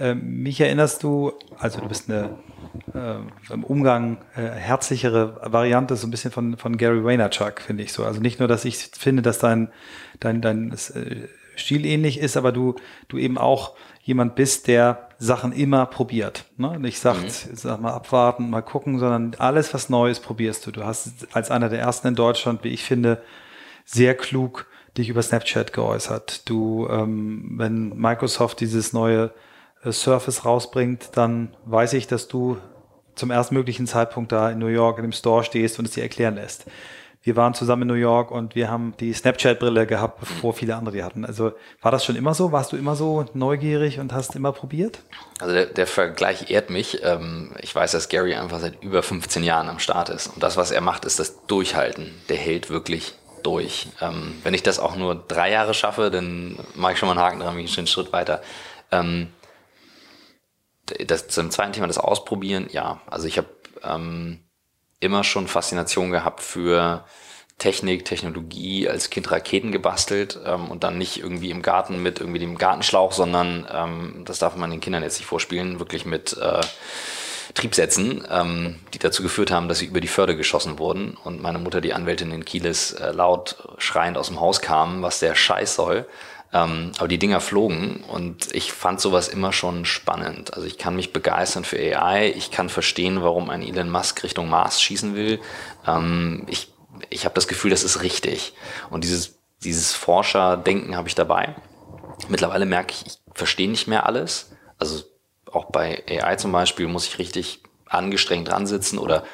[0.00, 2.38] Ähm, mich erinnerst du, also du bist eine
[2.94, 7.92] äh, im Umgang äh, herzlichere Variante, so ein bisschen von, von Gary Vaynerchuk, finde ich
[7.92, 8.04] so.
[8.04, 9.70] Also nicht nur, dass ich finde, dass dein,
[10.20, 12.76] dein, dein äh, Stil ähnlich ist, aber du,
[13.08, 16.44] du eben auch jemand bist, der Sachen immer probiert.
[16.56, 16.78] Ne?
[16.78, 17.56] Nicht sagt, mhm.
[17.56, 20.70] sag mal abwarten, mal gucken, sondern alles, was Neues probierst du.
[20.70, 23.20] Du hast als einer der ersten in Deutschland, wie ich finde,
[23.84, 26.48] sehr klug dich über Snapchat geäußert.
[26.48, 29.32] Du, ähm, wenn Microsoft dieses neue
[29.92, 32.58] Surface rausbringt, dann weiß ich, dass du
[33.14, 36.36] zum erstmöglichen Zeitpunkt da in New York in dem Store stehst und es dir erklären
[36.36, 36.64] lässt.
[37.22, 40.94] Wir waren zusammen in New York und wir haben die Snapchat-Brille gehabt, bevor viele andere
[40.94, 41.24] die hatten.
[41.24, 42.52] Also war das schon immer so?
[42.52, 45.00] Warst du immer so neugierig und hast immer probiert?
[45.40, 47.02] Also der, der Vergleich ehrt mich.
[47.02, 50.28] Ähm, ich weiß, dass Gary einfach seit über 15 Jahren am Start ist.
[50.28, 52.14] Und das, was er macht, ist das Durchhalten.
[52.28, 53.88] Der hält wirklich durch.
[54.00, 57.24] Ähm, wenn ich das auch nur drei Jahre schaffe, dann mache ich schon mal einen
[57.24, 58.42] Haken dran, bin ich einen Schritt weiter.
[58.90, 59.28] Ähm,
[61.06, 63.00] das zum zweiten Thema, das Ausprobieren, ja.
[63.06, 63.48] Also ich habe
[63.82, 64.40] ähm,
[65.00, 67.04] immer schon Faszination gehabt für
[67.58, 72.38] Technik, Technologie, als Kind Raketen gebastelt ähm, und dann nicht irgendwie im Garten mit irgendwie
[72.38, 76.60] dem Gartenschlauch, sondern ähm, das darf man den Kindern jetzt nicht vorspielen, wirklich mit äh,
[77.54, 81.58] Triebsätzen, ähm, die dazu geführt haben, dass sie über die Förde geschossen wurden und meine
[81.58, 85.74] Mutter, die Anwältin in Kieles, äh, laut schreiend aus dem Haus kam, was der Scheiß
[85.74, 86.06] soll.
[86.52, 90.54] Ähm, aber die Dinger flogen und ich fand sowas immer schon spannend.
[90.54, 94.48] Also ich kann mich begeistern für AI, ich kann verstehen, warum ein Elon Musk Richtung
[94.48, 95.40] Mars schießen will.
[95.86, 96.72] Ähm, ich
[97.10, 98.54] ich habe das Gefühl, das ist richtig.
[98.90, 101.54] Und dieses, dieses Forscherdenken habe ich dabei.
[102.28, 104.52] Mittlerweile merke ich, ich verstehe nicht mehr alles.
[104.78, 105.02] Also
[105.50, 109.24] auch bei AI zum Beispiel muss ich richtig angestrengt dran sitzen oder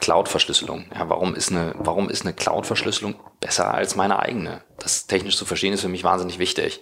[0.00, 0.86] Cloud-Verschlüsselung.
[0.94, 4.62] Ja, warum ist eine, warum ist eine Cloud-Verschlüsselung besser als meine eigene?
[4.78, 6.80] Das technisch zu verstehen ist für mich wahnsinnig wichtig.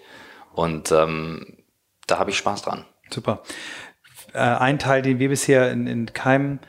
[0.53, 1.59] Und ähm,
[2.07, 2.85] da habe ich Spaß dran.
[3.11, 3.42] Super.
[4.33, 6.61] Äh, ein Teil, den wir bisher in, in keinem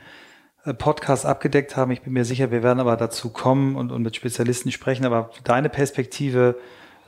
[0.64, 4.02] äh, Podcast abgedeckt haben, ich bin mir sicher, wir werden aber dazu kommen und, und
[4.02, 6.58] mit Spezialisten sprechen, aber deine Perspektive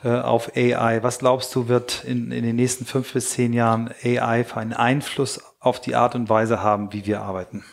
[0.04, 3.90] äh, auf AI, was glaubst du, wird in, in den nächsten fünf bis zehn Jahren
[4.04, 7.64] AI für einen Einfluss auf die Art und Weise haben, wie wir arbeiten?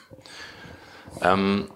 [1.22, 1.70] Ähm,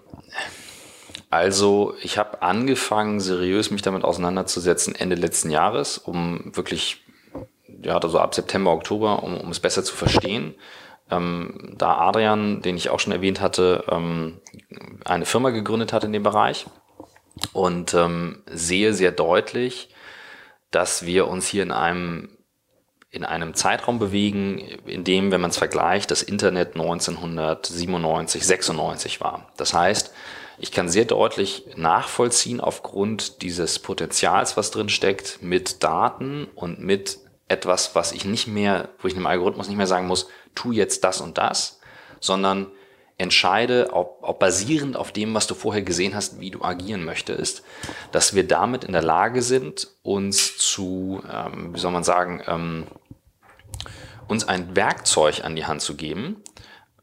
[1.29, 7.03] also ich habe angefangen, seriös mich damit auseinanderzusetzen Ende letzten Jahres, um wirklich,
[7.81, 10.55] ja, also ab September, Oktober, um, um es besser zu verstehen.
[11.09, 14.41] Ähm, da Adrian, den ich auch schon erwähnt hatte, ähm,
[15.03, 16.65] eine Firma gegründet hat in dem Bereich
[17.53, 19.89] und ähm, sehe sehr deutlich,
[20.71, 22.29] dass wir uns hier in einem
[23.15, 29.47] in einem Zeitraum bewegen, in dem, wenn man es vergleicht, das Internet 1997, 96 war.
[29.55, 30.13] Das heißt,
[30.58, 37.20] ich kann sehr deutlich nachvollziehen aufgrund dieses Potenzials, was drin steckt, mit Daten und mit
[37.48, 41.04] etwas, was ich nicht mehr, wo ich einem Algorithmus nicht mehr sagen muss, tu jetzt
[41.04, 41.80] das und das,
[42.20, 42.68] sondern
[43.18, 47.63] entscheide, ob, ob basierend auf dem, was du vorher gesehen hast, wie du agieren möchtest,
[48.12, 52.88] dass wir damit in der Lage sind, uns zu, ähm, wie soll man sagen, ähm,
[54.28, 56.41] uns ein Werkzeug an die Hand zu geben,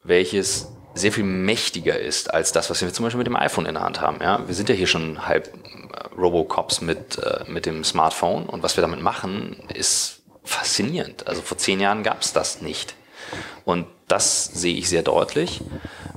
[0.03, 3.74] welches sehr viel mächtiger ist als das, was wir zum Beispiel mit dem iPhone in
[3.74, 4.18] der Hand haben.
[4.20, 4.46] Ja?
[4.46, 8.76] Wir sind ja hier schon halb äh, Robocops mit, äh, mit dem Smartphone und was
[8.76, 11.26] wir damit machen, ist faszinierend.
[11.26, 12.94] Also vor zehn Jahren gab es das nicht.
[13.64, 15.61] Und das sehe ich sehr deutlich.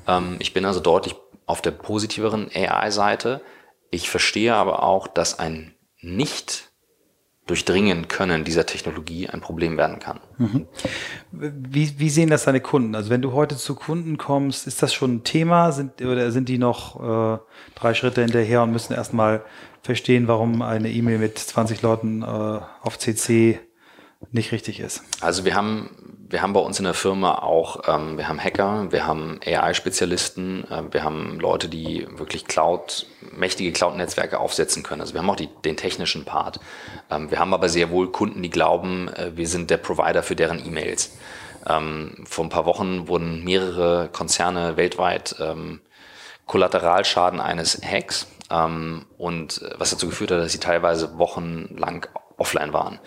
[0.08, 3.42] Ähm, ich bin also deutlich auf der positiveren AI-Seite.
[3.92, 6.70] Ich verstehe aber auch, dass ein nicht
[7.46, 10.20] durchdringen können dieser Technologie ein Problem werden kann.
[10.38, 10.68] Mhm.
[11.32, 12.96] Wie, wie sehen das deine Kunden?
[12.96, 16.50] Also wenn du heute zu Kunden kommst, ist das schon ein Thema sind, oder sind
[16.50, 17.40] die noch äh,
[17.76, 19.44] drei Schritte hinterher und müssen erstmal
[19.84, 23.60] verstehen, warum eine E-Mail mit 20 Leuten äh, auf CC
[24.32, 25.04] nicht richtig ist?
[25.22, 25.90] Also wir haben
[26.30, 30.66] wir haben bei uns in der Firma auch, ähm, wir haben Hacker, wir haben AI-Spezialisten,
[30.70, 35.02] äh, wir haben Leute, die wirklich Cloud, mächtige Cloud-Netzwerke aufsetzen können.
[35.02, 36.60] Also wir haben auch die, den technischen Part.
[37.12, 40.36] Ähm, wir haben aber sehr wohl Kunden, die glauben, äh, wir sind der Provider für
[40.36, 41.16] deren E-Mails.
[41.68, 45.82] Ähm, vor ein paar Wochen wurden mehrere Konzerne weltweit ähm,
[46.48, 52.74] Kollateralschaden eines Hacks ähm, und äh, was dazu geführt hat, dass sie teilweise wochenlang offline
[52.74, 53.00] waren.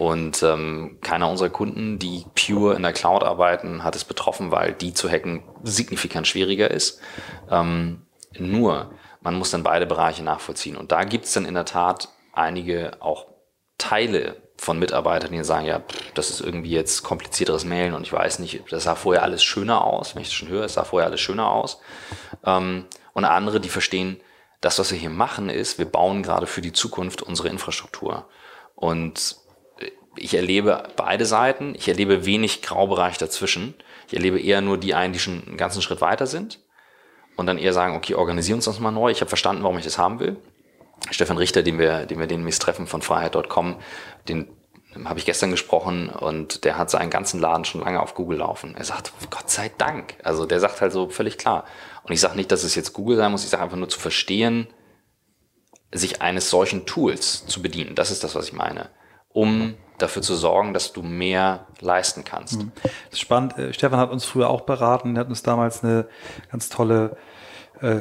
[0.00, 4.72] Und ähm, keiner unserer Kunden, die pure in der Cloud arbeiten, hat es betroffen, weil
[4.72, 7.02] die zu hacken signifikant schwieriger ist.
[7.50, 10.78] Ähm, nur, man muss dann beide Bereiche nachvollziehen.
[10.78, 13.26] Und da gibt es dann in der Tat einige auch
[13.76, 15.82] Teile von Mitarbeitern, die sagen, ja,
[16.14, 19.84] das ist irgendwie jetzt komplizierteres Mailen und ich weiß nicht, das sah vorher alles schöner
[19.84, 21.78] aus, wenn ich das schon höre, es sah vorher alles schöner aus.
[22.46, 24.18] Ähm, und andere, die verstehen,
[24.62, 28.26] das, was wir hier machen, ist, wir bauen gerade für die Zukunft unsere Infrastruktur.
[28.74, 29.36] Und
[30.20, 31.74] ich erlebe beide Seiten.
[31.74, 33.74] Ich erlebe wenig Graubereich dazwischen.
[34.06, 36.60] Ich erlebe eher nur die einen, die schon einen ganzen Schritt weiter sind
[37.36, 39.10] und dann eher sagen, okay, organisieren uns das mal neu.
[39.10, 40.36] Ich habe verstanden, warum ich das haben will.
[41.10, 43.76] Stefan Richter, den wir, den wir den treffen von Freiheit.com,
[44.28, 44.48] den
[45.04, 48.74] habe ich gestern gesprochen und der hat seinen ganzen Laden schon lange auf Google laufen.
[48.76, 50.16] Er sagt, Gott sei Dank.
[50.22, 51.64] Also der sagt halt so völlig klar.
[52.02, 54.00] Und ich sage nicht, dass es jetzt Google sein muss, ich sage einfach nur zu
[54.00, 54.66] verstehen,
[55.92, 57.94] sich eines solchen Tools zu bedienen.
[57.94, 58.90] Das ist das, was ich meine.
[59.28, 62.60] Um dafür zu sorgen, dass du mehr leisten kannst.
[62.82, 63.58] Das ist spannend.
[63.58, 66.06] Äh, Stefan hat uns früher auch beraten, er hat uns damals eine
[66.50, 67.16] ganz tolle
[67.80, 68.00] äh,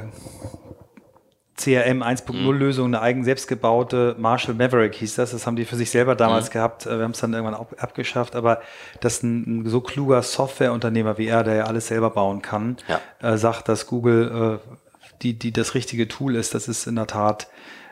[1.60, 2.58] CRM 1.0 mhm.
[2.58, 5.32] Lösung, eine eigen selbstgebaute Marshall Maverick hieß das.
[5.32, 6.54] Das haben die für sich selber damals mhm.
[6.54, 6.86] gehabt.
[6.86, 8.62] Äh, wir haben es dann irgendwann ab, abgeschafft, aber
[9.02, 13.02] dass ein, ein, so kluger Softwareunternehmer wie er, der ja alles selber bauen kann, ja.
[13.22, 14.76] äh, sagt, dass Google äh,
[15.22, 17.50] die, die das richtige Tool ist, das ist in der Tat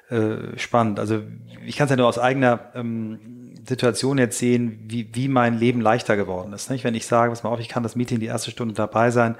[0.09, 0.99] äh, spannend.
[0.99, 1.21] Also
[1.65, 3.19] ich kann es ja nur aus eigener ähm,
[3.67, 6.69] Situation jetzt sehen, wie, wie mein Leben leichter geworden ist.
[6.69, 6.83] Nicht?
[6.83, 9.35] Wenn ich sage, pass mal auf, ich kann das Meeting die erste Stunde dabei sein,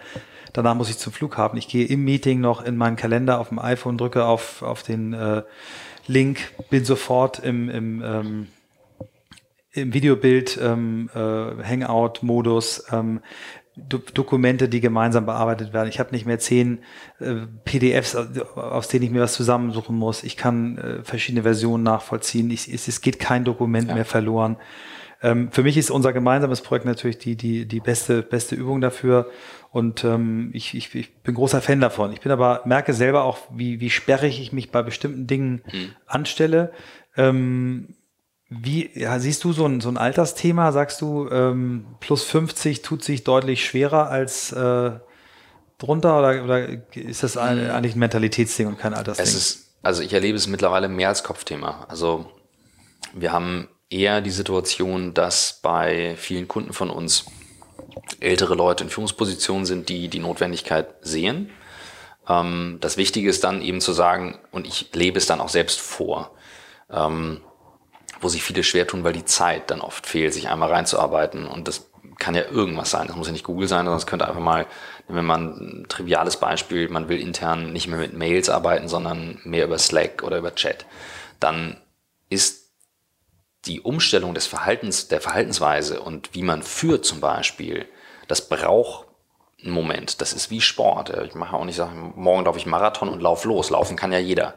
[0.53, 1.57] danach muss ich zum Flughafen.
[1.57, 5.13] Ich gehe im Meeting noch in meinen Kalender auf dem iPhone, drücke auf, auf den
[5.13, 5.43] äh,
[6.07, 8.47] Link, bin sofort im, im, ähm,
[9.71, 11.19] im Videobild, ähm, äh,
[11.63, 13.21] Hangout-Modus, ähm,
[13.77, 15.87] Do Dokumente, die gemeinsam bearbeitet werden.
[15.87, 16.79] Ich habe nicht mehr zehn
[17.19, 18.15] äh, PDFs,
[18.55, 20.23] aus denen ich mir was zusammensuchen muss.
[20.23, 22.49] Ich kann äh, verschiedene Versionen nachvollziehen.
[22.49, 23.95] Ich, es, es geht kein Dokument ja.
[23.95, 24.57] mehr verloren.
[25.21, 29.29] Ähm, für mich ist unser gemeinsames Projekt natürlich die, die, die beste, beste Übung dafür.
[29.71, 32.13] Und ähm, ich, ich, ich bin großer Fan davon.
[32.13, 35.89] Ich bin aber, merke selber auch, wie, wie sperrig ich mich bei bestimmten Dingen mhm.
[36.05, 36.71] anstelle.
[37.15, 37.95] Ähm,
[38.49, 40.71] wie ja, siehst du so ein, so ein Altersthema?
[40.71, 44.91] Sagst du, ähm, plus 50 tut sich deutlich schwerer als äh,
[45.77, 47.71] drunter oder, oder ist das ein, hm.
[47.71, 49.25] eigentlich ein Mentalitätsding und kein Altersding?
[49.25, 51.85] Es ist, also ich erlebe es mittlerweile mehr als Kopfthema.
[51.89, 52.31] Also
[53.13, 57.25] wir haben eher die Situation, dass bei vielen Kunden von uns
[58.19, 61.49] ältere Leute in Führungspositionen sind, die die Notwendigkeit sehen.
[62.27, 65.79] Ähm, das Wichtige ist dann eben zu sagen, und ich lebe es dann auch selbst
[65.79, 66.31] vor,
[66.89, 67.41] ähm,
[68.19, 71.47] wo sich viele schwer tun, weil die Zeit dann oft fehlt, sich einmal reinzuarbeiten.
[71.47, 73.07] Und das kann ja irgendwas sein.
[73.07, 74.65] Das muss ja nicht Google sein, sondern es könnte einfach mal,
[75.07, 79.65] wenn man ein triviales Beispiel, man will intern nicht mehr mit Mails arbeiten, sondern mehr
[79.65, 80.85] über Slack oder über Chat,
[81.39, 81.79] dann
[82.29, 82.71] ist
[83.65, 87.85] die Umstellung des Verhaltens, der Verhaltensweise und wie man führt zum Beispiel,
[88.27, 89.07] das braucht
[89.63, 90.21] einen Moment.
[90.21, 91.09] Das ist wie Sport.
[91.25, 93.69] Ich mache auch nicht sagen, morgen laufe ich Marathon und lauf los.
[93.69, 94.53] Laufen kann ja jeder.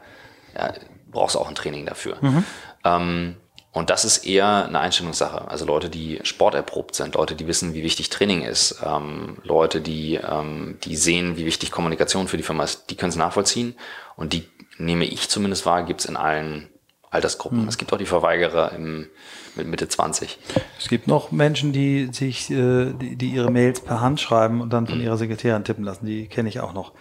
[0.55, 0.73] Ja,
[1.09, 2.17] brauchst auch ein Training dafür.
[2.21, 2.45] Mhm.
[2.83, 3.37] Ähm,
[3.73, 5.47] und das ist eher eine Einstellungssache.
[5.47, 10.15] Also Leute, die sporterprobt sind, Leute, die wissen, wie wichtig Training ist, ähm, Leute, die,
[10.15, 13.75] ähm, die sehen, wie wichtig Kommunikation für die Firma ist, die können es nachvollziehen.
[14.17, 14.43] Und die
[14.77, 16.67] nehme ich zumindest wahr, gibt es in allen
[17.11, 17.61] Altersgruppen.
[17.61, 17.67] Mhm.
[17.69, 19.07] Es gibt auch die Verweigerer im,
[19.55, 20.37] mit Mitte 20.
[20.77, 24.73] Es gibt noch Menschen, die sich, äh, die, die ihre Mails per Hand schreiben und
[24.73, 25.05] dann von mhm.
[25.05, 26.05] ihrer Sekretärin tippen lassen.
[26.05, 26.91] Die kenne ich auch noch.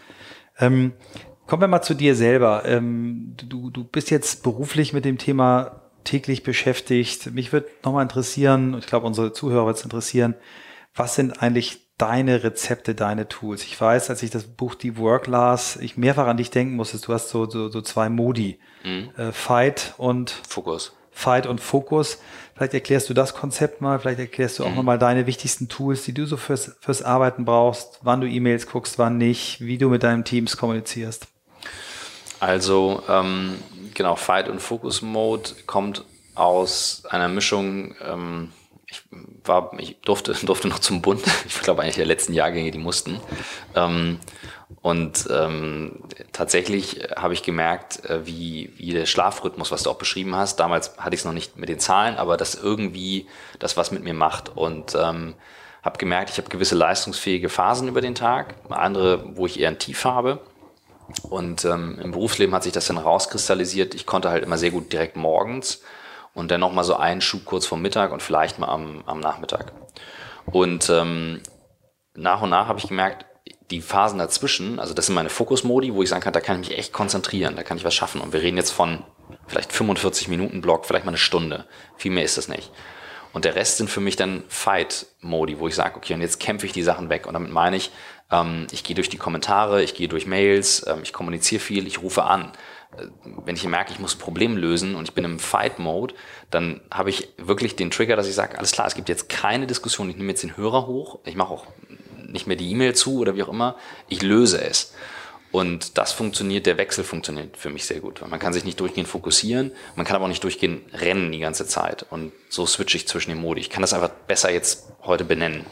[0.61, 0.93] Ähm,
[1.49, 2.63] kommen wir mal zu dir selber.
[2.65, 7.33] Ähm, du, du bist jetzt beruflich mit dem Thema täglich beschäftigt.
[7.33, 10.35] Mich würde nochmal interessieren, ich glaube, unsere Zuhörer wird es interessieren,
[10.95, 13.63] was sind eigentlich deine Rezepte, deine Tools?
[13.63, 16.99] Ich weiß, als ich das Buch Deep Work las, ich mehrfach an dich denken musste.
[16.99, 18.59] Du hast so, so, so zwei Modi.
[18.85, 19.11] Mhm.
[19.17, 20.93] Äh, Fight und Fokus.
[21.11, 22.19] Fight und Fokus.
[22.55, 24.77] Vielleicht erklärst du das Konzept mal, vielleicht erklärst du auch mhm.
[24.77, 28.99] nochmal deine wichtigsten Tools, die du so fürs, fürs Arbeiten brauchst, wann du E-Mails guckst,
[28.99, 31.27] wann nicht, wie du mit deinen Teams kommunizierst.
[32.39, 33.57] Also, ähm,
[34.01, 38.51] genau, Fight und Focus Mode kommt aus einer Mischung, ähm,
[38.87, 39.03] ich
[39.45, 43.21] war, ich durfte, durfte noch zum Bund, ich glaube eigentlich der letzten Jahrgänge, die mussten.
[43.75, 44.19] Ähm,
[44.81, 50.35] und ähm, tatsächlich habe ich gemerkt, äh, wie, wie der Schlafrhythmus, was du auch beschrieben
[50.35, 53.27] hast, damals hatte ich es noch nicht mit den Zahlen, aber dass irgendwie
[53.59, 54.57] das was mit mir macht.
[54.57, 55.35] Und ähm,
[55.83, 59.79] habe gemerkt, ich habe gewisse leistungsfähige Phasen über den Tag, andere, wo ich eher ein
[59.79, 60.41] Tief habe.
[61.23, 63.95] Und ähm, im Berufsleben hat sich das dann rauskristallisiert.
[63.95, 65.83] Ich konnte halt immer sehr gut direkt morgens
[66.35, 69.73] und dann nochmal so einen Schub kurz vor Mittag und vielleicht mal am, am Nachmittag.
[70.47, 71.41] Und ähm,
[72.15, 73.27] nach und nach habe ich gemerkt,
[73.71, 76.69] die Phasen dazwischen, also das sind meine Fokusmodi, wo ich sagen kann, da kann ich
[76.69, 78.21] mich echt konzentrieren, da kann ich was schaffen.
[78.21, 79.05] Und wir reden jetzt von
[79.47, 81.67] vielleicht 45 Minuten Block, vielleicht mal eine Stunde.
[81.97, 82.71] Viel mehr ist das nicht.
[83.33, 86.67] Und der Rest sind für mich dann Fight-Modi, wo ich sage, okay, und jetzt kämpfe
[86.67, 87.27] ich die Sachen weg.
[87.27, 87.93] Und damit meine ich,
[88.71, 92.25] ich gehe durch die Kommentare, ich gehe durch Mails, ähm, ich kommuniziere viel, ich rufe
[92.25, 92.53] an.
[92.97, 93.07] Äh,
[93.45, 96.15] wenn ich merke, ich muss ein Problem lösen und ich bin im Fight-Mode,
[96.51, 99.67] dann habe ich wirklich den Trigger, dass ich sage, alles klar, es gibt jetzt keine
[99.67, 101.67] Diskussion, ich nehme jetzt den Hörer hoch, ich mache auch
[102.19, 103.77] nicht mehr die E-Mail zu oder wie auch immer,
[104.09, 104.95] ich löse es.
[105.53, 108.23] Und das funktioniert, der Wechsel funktioniert für mich sehr gut.
[108.25, 111.67] Man kann sich nicht durchgehend fokussieren, man kann aber auch nicht durchgehend rennen die ganze
[111.67, 112.07] Zeit.
[112.09, 113.61] Und so switche ich zwischen den Modi.
[113.61, 115.67] Ich kann das einfach besser jetzt heute benennen.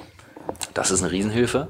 [0.75, 1.69] Das ist eine Riesenhilfe.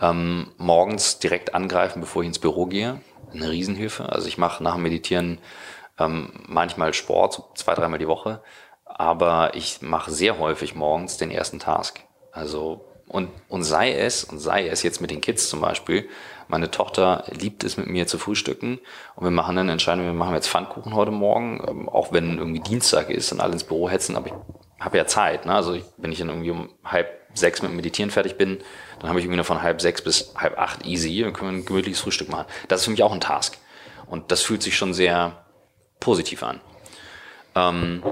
[0.00, 3.00] Ähm, morgens direkt angreifen, bevor ich ins Büro gehe.
[3.32, 4.08] Eine Riesenhilfe.
[4.10, 5.38] Also ich mache nach dem Meditieren
[5.98, 8.42] ähm, manchmal Sport, so zwei, dreimal die Woche.
[8.84, 12.00] Aber ich mache sehr häufig morgens den ersten Task.
[12.32, 16.08] Also und, und sei es, und sei es jetzt mit den Kids zum Beispiel,
[16.48, 18.80] meine Tochter liebt es mit mir zu frühstücken
[19.14, 22.60] und wir machen dann entscheiden, wir machen jetzt Pfannkuchen heute Morgen, ähm, auch wenn irgendwie
[22.60, 24.32] Dienstag ist und alle ins Büro hetzen, aber ich
[24.80, 25.46] habe ja Zeit.
[25.46, 25.54] Ne?
[25.54, 28.58] Also wenn ich dann irgendwie um halb sechs mit Meditieren fertig bin,
[28.98, 31.64] dann habe ich irgendwie noch von halb sechs bis halb acht easy und können ein
[31.64, 32.46] gemütliches Frühstück machen.
[32.68, 33.58] Das ist für mich auch ein Task.
[34.06, 35.44] Und das fühlt sich schon sehr
[36.00, 36.60] positiv an.
[37.54, 38.02] Ähm,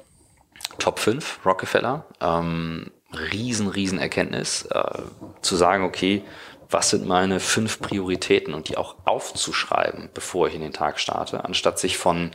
[0.78, 2.06] Top 5, Rockefeller.
[2.20, 2.90] Ähm,
[3.32, 5.02] riesen, riesen Erkenntnis, äh,
[5.40, 6.24] zu sagen, okay,
[6.70, 11.44] was sind meine fünf Prioritäten und die auch aufzuschreiben, bevor ich in den Tag starte,
[11.44, 12.32] anstatt sich von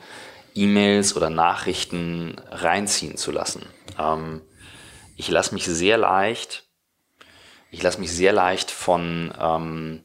[0.60, 3.66] E-Mails oder Nachrichten reinziehen zu lassen.
[3.97, 4.41] Ähm,
[5.16, 6.66] ich lasse mich sehr leicht,
[7.72, 10.03] ich lasse mich sehr leicht von ähm,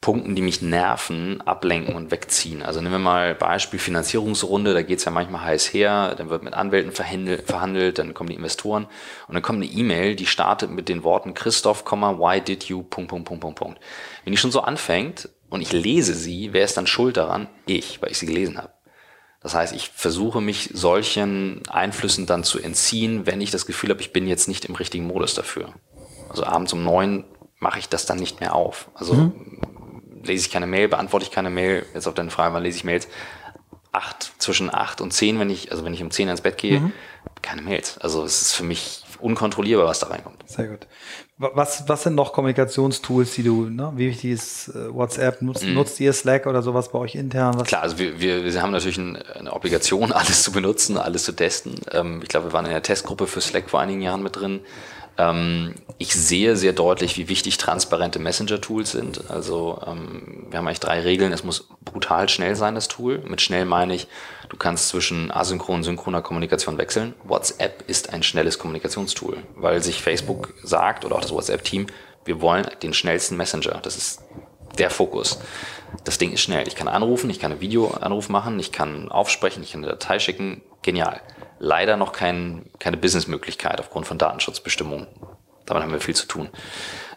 [0.00, 2.62] Punkten, die mich nerven, ablenken und wegziehen.
[2.62, 6.54] Also nehmen wir mal Beispiel Finanzierungsrunde, da geht's ja manchmal heiß her, dann wird mit
[6.54, 8.86] Anwälten verhandelt, dann kommen die Investoren
[9.28, 13.10] und dann kommt eine E-Mail, die startet mit den Worten Christoph, why did you, Punkt,
[13.10, 13.80] Punkt, Punkt, Punkt, Punkt.
[14.24, 17.48] Wenn die schon so anfängt und ich lese sie, wer ist dann schuld daran?
[17.66, 18.72] Ich, weil ich sie gelesen habe.
[19.42, 24.00] Das heißt, ich versuche mich solchen Einflüssen dann zu entziehen, wenn ich das Gefühl habe,
[24.00, 25.72] ich bin jetzt nicht im richtigen Modus dafür.
[26.28, 27.24] Also abends um neun
[27.58, 28.88] mache ich das dann nicht mehr auf.
[28.94, 29.32] Also mhm
[30.24, 31.86] lese ich keine Mail, beantworte ich keine Mail.
[31.94, 33.08] Jetzt auf deine Frage, wann lese ich Mails?
[33.92, 36.80] Acht, zwischen acht und zehn, wenn ich, also wenn ich um zehn ins Bett gehe,
[36.80, 36.92] mhm.
[37.42, 37.98] keine Mails.
[37.98, 40.42] Also es ist für mich unkontrollierbar, was da reinkommt.
[40.46, 40.86] Sehr gut.
[41.38, 43.92] Was, was sind noch Kommunikationstools, die du, ne?
[43.96, 45.42] wie wichtig ist äh, WhatsApp?
[45.42, 45.74] Nutzt, mm.
[45.74, 47.58] nutzt ihr Slack oder sowas bei euch intern?
[47.58, 47.68] Was?
[47.68, 51.74] Klar, also wir, wir, wir haben natürlich eine Obligation, alles zu benutzen, alles zu testen.
[51.90, 54.60] Ähm, ich glaube, wir waren in der Testgruppe für Slack vor einigen Jahren mit drin.
[55.18, 59.30] Ähm, ich sehe sehr deutlich, wie wichtig transparente Messenger-Tools sind.
[59.30, 61.32] Also ähm, wir haben eigentlich drei Regeln.
[61.32, 63.18] Es muss brutal schnell sein, das Tool.
[63.18, 64.08] Mit schnell meine ich,
[64.48, 67.14] du kannst zwischen asynchron und synchroner Kommunikation wechseln.
[67.24, 71.86] WhatsApp ist ein schnelles Kommunikationstool, weil sich Facebook sagt oder auch das WhatsApp-Team,
[72.24, 73.80] wir wollen den schnellsten Messenger.
[73.82, 74.22] Das ist
[74.78, 75.40] der Fokus.
[76.04, 76.66] Das Ding ist schnell.
[76.66, 80.18] Ich kann anrufen, ich kann einen Videoanruf machen, ich kann aufsprechen, ich kann eine Datei
[80.18, 80.62] schicken.
[80.82, 81.20] Genial
[81.62, 85.06] leider noch kein, keine Businessmöglichkeit aufgrund von Datenschutzbestimmungen.
[85.64, 86.48] Damit haben wir viel zu tun.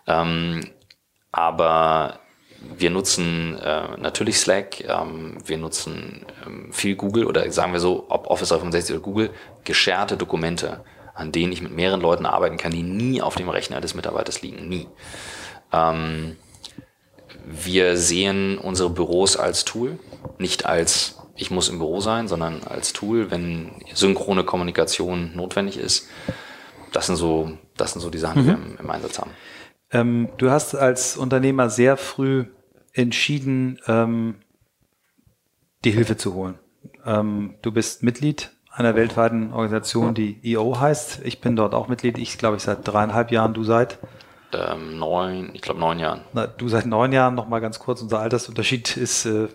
[0.05, 0.69] Ähm,
[1.31, 2.19] aber
[2.77, 8.05] wir nutzen äh, natürlich Slack, ähm, wir nutzen ähm, viel Google oder sagen wir so,
[8.09, 9.29] ob Office 365 oder Google,
[9.63, 10.83] gescherte Dokumente,
[11.15, 14.43] an denen ich mit mehreren Leuten arbeiten kann, die nie auf dem Rechner des Mitarbeiters
[14.43, 14.69] liegen.
[14.69, 14.87] Nie.
[15.73, 16.37] Ähm,
[17.43, 19.97] wir sehen unsere Büros als Tool,
[20.37, 26.07] nicht als ich muss im Büro sein, sondern als Tool, wenn synchrone Kommunikation notwendig ist.
[26.91, 28.57] Das sind so, das sind so die Sachen, die mhm.
[28.57, 29.31] wir im, im, Einsatz haben.
[29.91, 32.45] Ähm, du hast als Unternehmer sehr früh
[32.93, 34.35] entschieden, ähm,
[35.83, 36.57] die Hilfe zu holen.
[37.05, 41.21] Ähm, du bist Mitglied einer weltweiten Organisation, die EO heißt.
[41.23, 42.17] Ich bin dort auch Mitglied.
[42.17, 43.99] Ich glaube, ich seit dreieinhalb Jahren, du seit
[44.53, 46.21] ähm, neun, ich glaube neun Jahren.
[46.33, 49.47] Na, du seit neun Jahren, noch mal ganz kurz, unser Altersunterschied ist äh,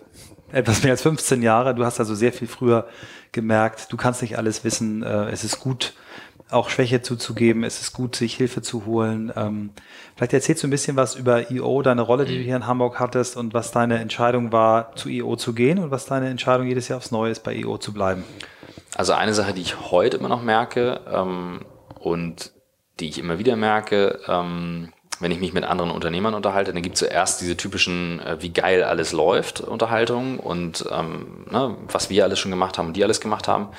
[0.51, 1.75] etwas mehr als 15 Jahre.
[1.75, 2.87] Du hast also sehr viel früher
[3.31, 5.03] gemerkt, du kannst nicht alles wissen.
[5.03, 5.93] Äh, es ist gut,
[6.51, 7.63] auch Schwäche zuzugeben.
[7.63, 9.31] Es ist gut, sich Hilfe zu holen.
[9.35, 9.71] Ähm,
[10.15, 12.99] vielleicht erzählst du ein bisschen was über IO, deine Rolle, die du hier in Hamburg
[12.99, 16.87] hattest und was deine Entscheidung war, zu IO zu gehen und was deine Entscheidung jedes
[16.87, 18.23] Jahr aufs Neue ist, bei IO zu bleiben.
[18.95, 21.61] Also eine Sache, die ich heute immer noch merke ähm,
[21.99, 22.51] und
[22.99, 24.91] die ich immer wieder merke, ähm,
[25.21, 28.51] wenn ich mich mit anderen Unternehmern unterhalte, dann gibt es zuerst diese typischen, äh, wie
[28.51, 33.03] geil alles läuft, Unterhaltungen und ähm, ne, was wir alles schon gemacht haben und die
[33.03, 33.69] alles gemacht haben.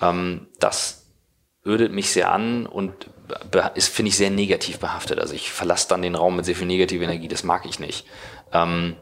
[0.00, 1.06] Ähm, das
[1.66, 3.10] ödet mich sehr an und
[3.74, 5.18] ist, finde ich, sehr negativ behaftet.
[5.18, 8.06] Also ich verlasse dann den Raum mit sehr viel negativer Energie, das mag ich nicht.
[8.52, 8.96] Ähm,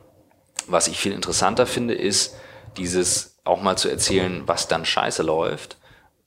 [0.66, 2.36] was ich viel interessanter finde, ist
[2.76, 5.78] dieses auch mal zu erzählen, was dann scheiße läuft,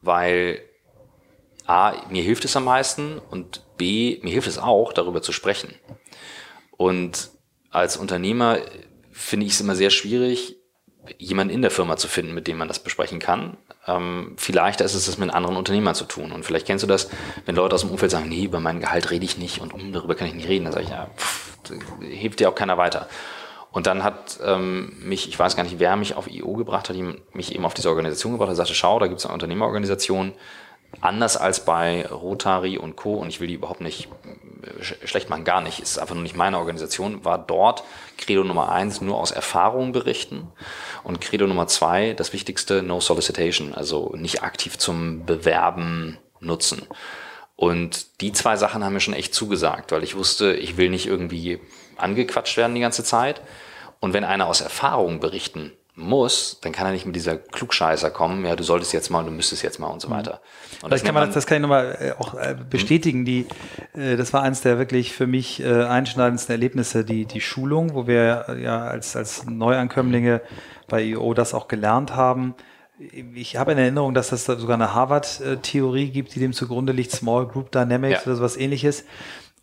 [0.02, 0.62] weil
[1.66, 5.74] A, mir hilft es am meisten und B, mir hilft es auch, darüber zu sprechen.
[6.78, 7.30] Und
[7.70, 8.58] als Unternehmer
[9.12, 10.58] finde ich es immer sehr schwierig,
[11.18, 13.58] jemanden in der Firma zu finden, mit dem man das besprechen kann.
[13.88, 16.32] Ähm, vielleicht ist es das mit anderen Unternehmern zu tun.
[16.32, 17.10] Und vielleicht kennst du das,
[17.46, 19.92] wenn Leute aus dem Umfeld sagen, nee, über mein Gehalt rede ich nicht und um,
[19.92, 20.66] darüber kann ich nicht reden.
[20.66, 21.60] Dann sage ich, ja, pff,
[22.02, 23.08] hilft dir auch keiner weiter.
[23.72, 26.96] Und dann hat ähm, mich, ich weiß gar nicht, wer mich auf IO gebracht hat,
[27.34, 30.34] mich eben auf diese Organisation gebracht hat, sagte, schau, da gibt es eine Unternehmerorganisation,
[31.04, 33.16] anders als bei Rotary und Co.
[33.16, 34.08] und ich will die überhaupt nicht
[34.64, 37.84] äh, schlecht machen, gar nicht, ist einfach nur nicht meine Organisation, war dort
[38.18, 40.48] Credo Nummer eins nur aus Erfahrung berichten
[41.04, 46.88] und Credo Nummer zwei, das Wichtigste, no solicitation, also nicht aktiv zum Bewerben nutzen.
[47.56, 51.06] Und die zwei Sachen haben mir schon echt zugesagt, weil ich wusste, ich will nicht
[51.06, 51.60] irgendwie
[51.98, 53.42] angequatscht werden die ganze Zeit.
[54.00, 58.46] Und wenn einer aus Erfahrung berichten muss, dann kann er nicht mit dieser Klugscheißer kommen,
[58.46, 60.14] ja, du solltest jetzt mal, du müsstest jetzt mal und so mhm.
[60.14, 60.42] weiter.
[60.82, 63.26] Und das, kann man, das kann ich nochmal äh, auch äh, bestätigen.
[63.26, 63.46] Die,
[63.94, 68.58] äh, das war eines der wirklich für mich einschneidendsten Erlebnisse, die, die Schulung, wo wir
[68.60, 70.42] ja als, als Neuankömmlinge
[70.88, 72.56] bei IO das auch gelernt haben.
[73.34, 77.12] ich habe in Erinnerung, dass es da sogar eine Harvard-Theorie gibt, die dem zugrunde liegt,
[77.12, 78.26] Small Group Dynamics ja.
[78.26, 79.06] oder sowas ähnliches.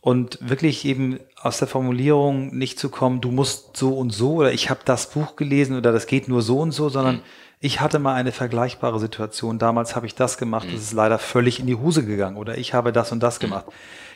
[0.03, 4.53] Und wirklich eben aus der Formulierung nicht zu kommen, du musst so und so oder
[4.53, 7.23] ich habe das Buch gelesen oder das geht nur so und so, sondern mhm.
[7.61, 9.59] ich hatte mal eine vergleichbare Situation.
[9.59, 10.73] Damals habe ich das gemacht, mhm.
[10.73, 13.43] das ist leider völlig in die Hose gegangen oder ich habe das und das mhm.
[13.43, 13.67] gemacht.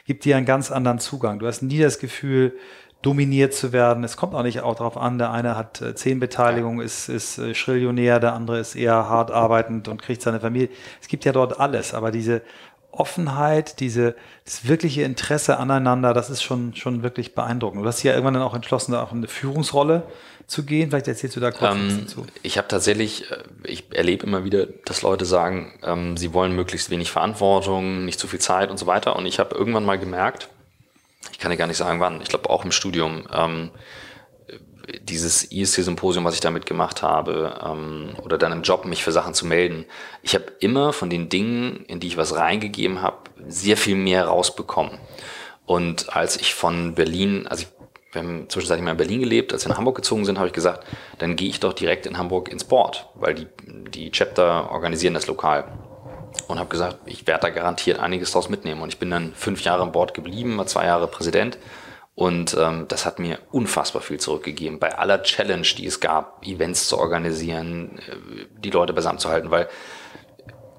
[0.07, 1.39] Gibt dir einen ganz anderen Zugang.
[1.39, 2.55] Du hast nie das Gefühl,
[3.05, 4.03] dominiert zu werden.
[4.03, 7.39] Es kommt auch nicht auch darauf an, der eine hat äh, zehn Beteiligungen, ist, ist
[7.39, 10.71] äh, Schrillionär, der andere ist eher hart arbeitend und kriegt seine Familie.
[11.01, 12.41] Es gibt ja dort alles, aber diese
[12.99, 14.15] Offenheit, diese,
[14.45, 17.83] das wirkliche Interesse aneinander, das ist schon, schon wirklich beeindruckend.
[17.83, 20.05] Du hast ja irgendwann dann auch entschlossen, da auch eine Führungsrolle
[20.47, 20.91] zu gehen.
[20.91, 22.27] Vielleicht erzählst du da kurz ähm, was dazu.
[22.43, 26.91] Ich habe tatsächlich, äh, ich erlebe immer wieder, dass Leute sagen, ähm, sie wollen möglichst
[26.91, 29.17] wenig Verantwortung, nicht zu viel Zeit und so weiter.
[29.17, 30.49] Und ich habe irgendwann mal gemerkt,
[31.33, 33.71] ich kann dir gar nicht sagen wann, ich glaube auch im Studium, ähm,
[35.03, 39.35] dieses ISC-Symposium, was ich damit gemacht habe, ähm, oder dann im Job, mich für Sachen
[39.35, 39.85] zu melden.
[40.23, 43.19] Ich habe immer von den Dingen, in die ich was reingegeben habe,
[43.49, 44.99] sehr viel mehr rausbekommen.
[45.67, 47.69] Und als ich von Berlin, also ich,
[48.13, 50.55] wir haben zwischenzeitlich mal in Berlin gelebt, als wir in Hamburg gezogen sind, habe ich
[50.55, 50.87] gesagt,
[51.19, 53.47] dann gehe ich doch direkt in Hamburg ins Board, weil die,
[53.91, 55.65] die Chapter organisieren das lokal
[56.49, 58.83] und habe gesagt, ich werde da garantiert einiges draus mitnehmen.
[58.83, 61.59] Und ich bin dann fünf Jahre im Board geblieben, war zwei Jahre Präsident.
[62.15, 64.79] Und ähm, das hat mir unfassbar viel zurückgegeben.
[64.79, 69.51] Bei aller Challenge, die es gab, Events zu organisieren, äh, die Leute beisammen zu halten,
[69.51, 69.69] weil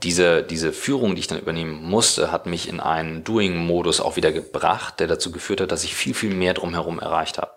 [0.03, 4.31] diese, diese Führung, die ich dann übernehmen musste, hat mich in einen Doing-Modus auch wieder
[4.31, 7.51] gebracht, der dazu geführt hat, dass ich viel, viel mehr drumherum erreicht habe.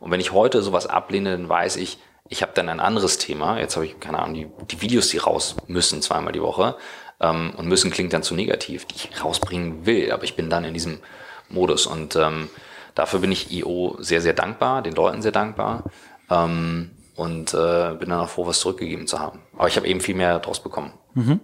[0.00, 1.98] Und wenn ich heute sowas ablehne, dann weiß ich,
[2.28, 3.58] ich habe dann ein anderes Thema.
[3.58, 6.76] Jetzt habe ich, keine Ahnung, die, die Videos, die raus müssen zweimal die Woche.
[7.20, 10.64] Ähm, und müssen klingt dann zu negativ, die ich rausbringen will, aber ich bin dann
[10.64, 11.00] in diesem
[11.48, 11.86] Modus.
[11.86, 12.48] Und ähm,
[12.94, 15.84] dafür bin ich IO sehr, sehr dankbar, den Leuten sehr dankbar.
[16.30, 19.40] Ähm, und äh, bin dann auch froh, was zurückgegeben zu haben.
[19.56, 20.92] Aber ich habe eben viel mehr draus bekommen.
[21.14, 21.40] Mhm.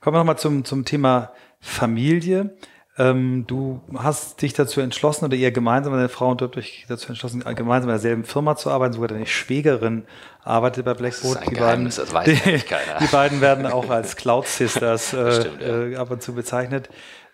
[0.00, 2.56] Kommen wir nochmal zum, zum Thema Familie.
[2.98, 6.84] Ähm, du hast dich dazu entschlossen oder ihr gemeinsam, deine Frau und du habt euch
[6.88, 8.94] dazu entschlossen, gemeinsam in derselben Firma zu arbeiten.
[8.94, 10.04] Sogar deine Schwägerin
[10.42, 11.36] arbeitet bei Blackboard.
[11.36, 12.98] Das ist ein die Geheimnis, beiden, das weiß die, keiner.
[13.00, 15.82] Die beiden werden auch als Cloud Sisters äh, stimmt, ja.
[15.86, 16.88] äh, ab und zu bezeichnet.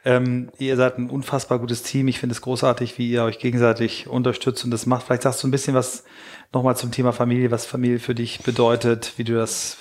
[0.05, 2.09] Ähm, ihr seid ein unfassbar gutes Team.
[2.09, 5.07] Ich finde es großartig, wie ihr euch gegenseitig unterstützt und das macht.
[5.07, 6.05] Vielleicht sagst du ein bisschen was
[6.53, 9.79] nochmal zum Thema Familie, was Familie für dich bedeutet, wie du das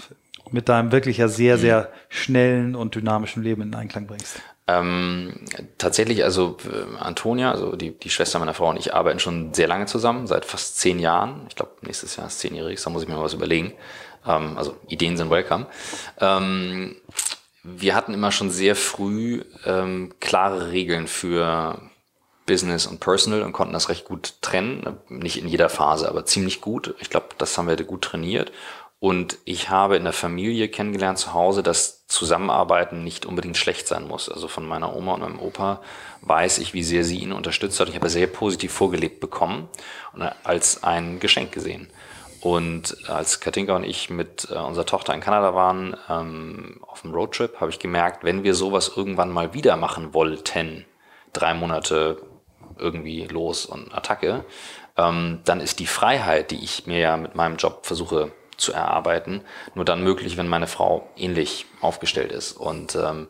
[0.51, 4.41] mit deinem wirklich ja sehr, sehr schnellen und dynamischen Leben in Einklang bringst.
[4.65, 5.33] Ähm,
[5.77, 9.67] tatsächlich, also äh, Antonia, also die, die Schwester meiner Frau und ich arbeiten schon sehr
[9.67, 11.41] lange zusammen, seit fast zehn Jahren.
[11.49, 13.73] Ich glaube, nächstes Jahr ist zehnjährig, da muss ich mir mal was überlegen.
[14.25, 15.65] Ähm, also Ideen sind welcome.
[16.19, 16.95] Ähm,
[17.63, 21.79] wir hatten immer schon sehr früh ähm, klare Regeln für
[22.45, 24.97] Business und Personal und konnten das recht gut trennen.
[25.07, 26.93] Nicht in jeder Phase, aber ziemlich gut.
[26.99, 28.51] Ich glaube, das haben wir gut trainiert.
[28.99, 34.07] Und ich habe in der Familie kennengelernt zu Hause, dass Zusammenarbeiten nicht unbedingt schlecht sein
[34.07, 34.29] muss.
[34.29, 35.81] Also von meiner Oma und meinem Opa
[36.21, 37.89] weiß ich, wie sehr sie ihn unterstützt hat.
[37.89, 39.67] Ich habe sehr positiv vorgelebt bekommen
[40.13, 41.89] und als ein Geschenk gesehen.
[42.43, 47.13] Und als Katinka und ich mit äh, unserer Tochter in Kanada waren, ähm, auf dem
[47.13, 50.85] Roadtrip, habe ich gemerkt, wenn wir sowas irgendwann mal wieder machen wollten,
[51.31, 52.21] drei Monate
[52.77, 54.43] irgendwie los und Attacke,
[54.97, 59.45] ähm, dann ist die Freiheit, die ich mir ja mit meinem Job versuche zu erarbeiten,
[59.73, 62.51] nur dann möglich, wenn meine Frau ähnlich aufgestellt ist.
[62.51, 63.29] Und ähm,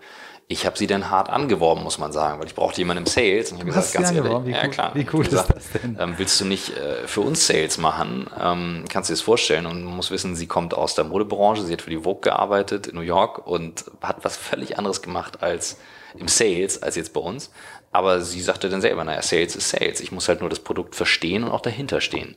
[0.54, 3.52] ich habe sie dann hart angeworben, muss man sagen, weil ich brauchte jemanden im Sales.
[3.52, 4.92] Und ich habe gesagt, ganz ehrlich, wie ja klar.
[4.94, 5.98] Wie cool gesagt, ist das denn?
[6.00, 8.30] Ähm, willst du nicht äh, für uns Sales machen?
[8.40, 9.66] Ähm, kannst du dir das vorstellen?
[9.66, 12.88] Und man muss wissen, sie kommt aus der Modebranche, sie hat für die Vogue gearbeitet
[12.88, 15.78] in New York und hat was völlig anderes gemacht als
[16.18, 17.52] im Sales, als jetzt bei uns.
[17.92, 20.00] Aber sie sagte dann selber, naja, Sales ist Sales.
[20.00, 22.36] Ich muss halt nur das Produkt verstehen und auch dahinter stehen.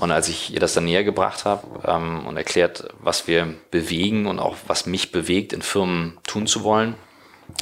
[0.00, 4.26] Und als ich ihr das dann näher gebracht habe ähm, und erklärt, was wir bewegen
[4.26, 6.96] und auch was mich bewegt, in Firmen tun zu wollen,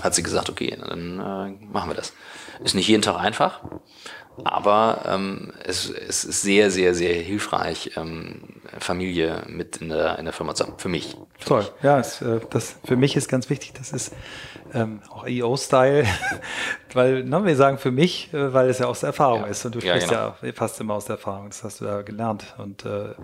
[0.00, 2.12] hat sie gesagt, okay, dann äh, machen wir das.
[2.62, 3.60] Ist nicht jeden Tag einfach,
[4.44, 10.24] aber ähm, es, es ist sehr, sehr, sehr hilfreich, ähm, Familie mit in der, in
[10.24, 10.78] der Firma zu haben.
[10.78, 11.16] Für mich.
[11.38, 11.70] Für Toll, mich.
[11.82, 14.14] ja, es, äh, das für mich ist ganz wichtig, das ist
[14.72, 16.06] ähm, auch EO-Style,
[16.94, 19.48] weil, na, wir sagen für mich, äh, weil es ja aus der Erfahrung ja.
[19.48, 20.48] ist und du sprichst ja, genau.
[20.48, 23.14] ja fast immer aus der Erfahrung, das hast du ja gelernt und äh,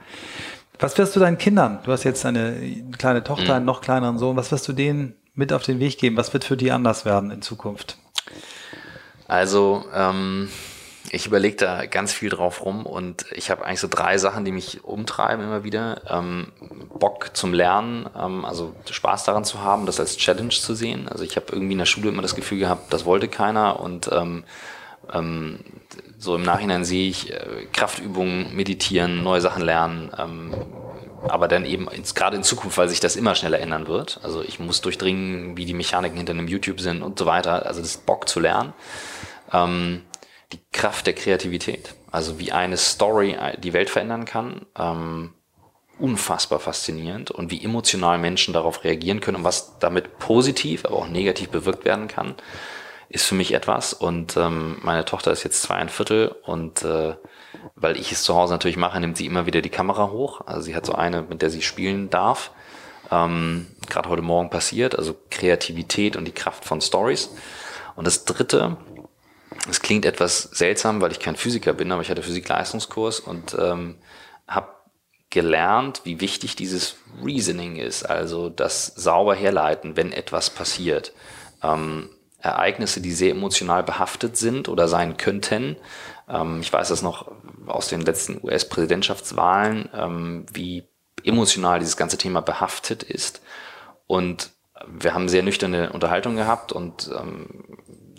[0.80, 1.80] was wirst du deinen Kindern?
[1.84, 2.54] Du hast jetzt eine
[2.98, 3.50] kleine Tochter, mhm.
[3.50, 4.36] einen noch kleineren Sohn.
[4.36, 6.16] Was wirst du denen mit auf den Weg geben?
[6.16, 7.96] Was wird für die anders werden in Zukunft?
[9.26, 10.48] Also, ähm,
[11.10, 14.52] ich überlege da ganz viel drauf rum und ich habe eigentlich so drei Sachen, die
[14.52, 16.02] mich umtreiben immer wieder.
[16.10, 16.48] Ähm,
[16.98, 21.08] Bock zum Lernen, ähm, also Spaß daran zu haben, das als Challenge zu sehen.
[21.08, 24.10] Also ich habe irgendwie in der Schule immer das Gefühl gehabt, das wollte keiner und
[24.12, 24.44] ähm,
[25.12, 25.60] ähm,
[26.18, 30.52] so im Nachhinein sehe ich äh, Kraftübungen, meditieren, neue Sachen lernen, ähm,
[31.26, 34.20] aber dann eben ins, gerade in Zukunft, weil sich das immer schneller ändern wird.
[34.22, 37.66] Also ich muss durchdringen, wie die Mechaniken hinter einem YouTube sind und so weiter.
[37.66, 38.72] Also das Bock zu lernen.
[39.52, 40.02] Ähm,
[40.52, 41.94] die Kraft der Kreativität.
[42.10, 44.66] Also wie eine Story die Welt verändern kann.
[44.78, 45.34] Ähm,
[45.98, 51.08] unfassbar faszinierend und wie emotional Menschen darauf reagieren können und was damit positiv, aber auch
[51.08, 52.36] negativ bewirkt werden kann,
[53.08, 53.92] ist für mich etwas.
[53.92, 57.14] Und ähm, meine Tochter ist jetzt zweieinviertel und äh,
[57.74, 60.40] weil ich es zu Hause natürlich mache, nimmt sie immer wieder die Kamera hoch.
[60.46, 62.50] Also sie hat so eine, mit der sie spielen darf.
[63.10, 67.30] Ähm, Gerade heute Morgen passiert, also Kreativität und die Kraft von Stories.
[67.96, 68.76] Und das Dritte,
[69.68, 73.96] es klingt etwas seltsam, weil ich kein Physiker bin, aber ich hatte Physik-Leistungskurs und ähm,
[74.46, 74.68] habe
[75.30, 81.12] gelernt, wie wichtig dieses Reasoning ist, also das sauber herleiten, wenn etwas passiert.
[81.62, 82.08] Ähm,
[82.40, 85.76] Ereignisse, die sehr emotional behaftet sind oder sein könnten.
[86.28, 87.30] Ähm, ich weiß das noch
[87.66, 90.84] aus den letzten US-Präsidentschaftswahlen, ähm, wie
[91.24, 93.42] emotional dieses ganze Thema behaftet ist.
[94.06, 94.50] Und
[94.86, 97.64] wir haben sehr nüchterne Unterhaltung gehabt und ähm,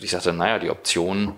[0.02, 1.36] ich sagte, naja, die Option,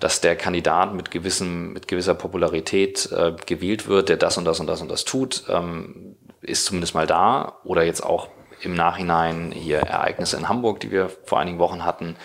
[0.00, 4.60] dass der Kandidat mit gewissem, mit gewisser Popularität äh, gewählt wird, der das und das
[4.60, 7.60] und das und das tut, ähm, ist zumindest mal da.
[7.64, 8.28] Oder jetzt auch
[8.64, 12.16] im Nachhinein hier Ereignisse in Hamburg, die wir vor einigen Wochen hatten,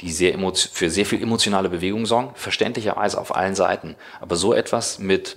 [0.00, 3.96] die sehr für sehr viel emotionale Bewegung sorgen, verständlicherweise auf allen Seiten.
[4.20, 5.36] Aber so etwas mit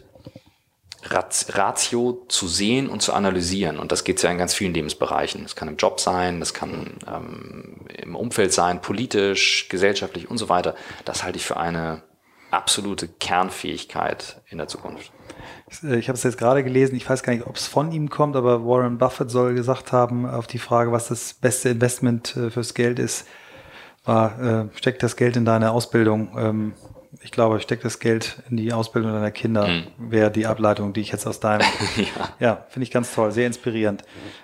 [1.10, 3.78] Ratio zu sehen und zu analysieren.
[3.78, 5.44] Und das geht ja in ganz vielen Lebensbereichen.
[5.44, 10.50] Das kann im Job sein, das kann ähm, im Umfeld sein, politisch, gesellschaftlich und so
[10.50, 10.76] weiter.
[11.04, 12.04] Das halte ich für eine
[12.52, 15.12] absolute Kernfähigkeit in der Zukunft.
[15.84, 18.10] Äh, ich habe es jetzt gerade gelesen, ich weiß gar nicht, ob es von ihm
[18.10, 22.50] kommt, aber Warren Buffett soll gesagt haben, auf die Frage, was das beste Investment äh,
[22.50, 23.28] fürs Geld ist,
[24.06, 26.30] war, äh, steckt das Geld in deine Ausbildung.
[26.38, 26.74] Ähm,
[27.22, 29.84] ich glaube, steckt das Geld in die Ausbildung deiner Kinder, mhm.
[29.98, 31.62] wäre die Ableitung, die ich jetzt aus deinem.
[31.98, 34.04] ja, ja finde ich ganz toll, sehr inspirierend.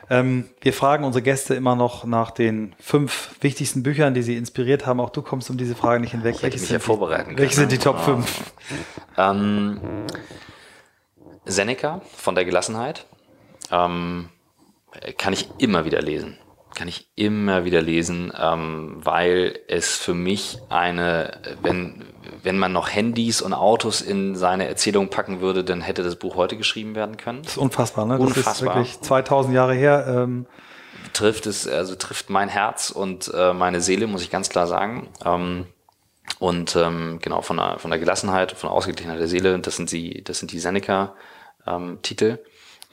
[0.09, 4.85] Ähm, wir fragen unsere Gäste immer noch nach den fünf wichtigsten Büchern, die sie inspiriert
[4.85, 4.99] haben.
[4.99, 6.35] Auch du kommst um diese Frage nicht hinweg.
[6.35, 8.53] Ich welche mich ja vorbereiten Welche sind die Top 5?
[9.17, 9.79] Ähm,
[11.49, 13.05] Seneca von der Gelassenheit
[13.71, 14.29] ähm,
[15.17, 16.37] kann ich immer wieder lesen
[16.75, 22.05] kann ich immer wieder lesen, ähm, weil es für mich eine, wenn,
[22.43, 26.35] wenn man noch Handys und Autos in seine Erzählung packen würde, dann hätte das Buch
[26.35, 27.43] heute geschrieben werden können.
[27.43, 28.17] Das ist unfassbar, ne?
[28.17, 28.45] Unfassbar.
[28.45, 30.05] Das ist wirklich 2000 Jahre her.
[30.07, 30.45] Ähm.
[31.13, 35.09] Trifft es, also trifft mein Herz und äh, meine Seele, muss ich ganz klar sagen.
[35.25, 35.65] Ähm,
[36.37, 39.91] und ähm, genau von der, von der Gelassenheit, von der Ausgeglichenheit der Seele, das sind
[39.91, 41.17] die, das sind die Seneca-Titel.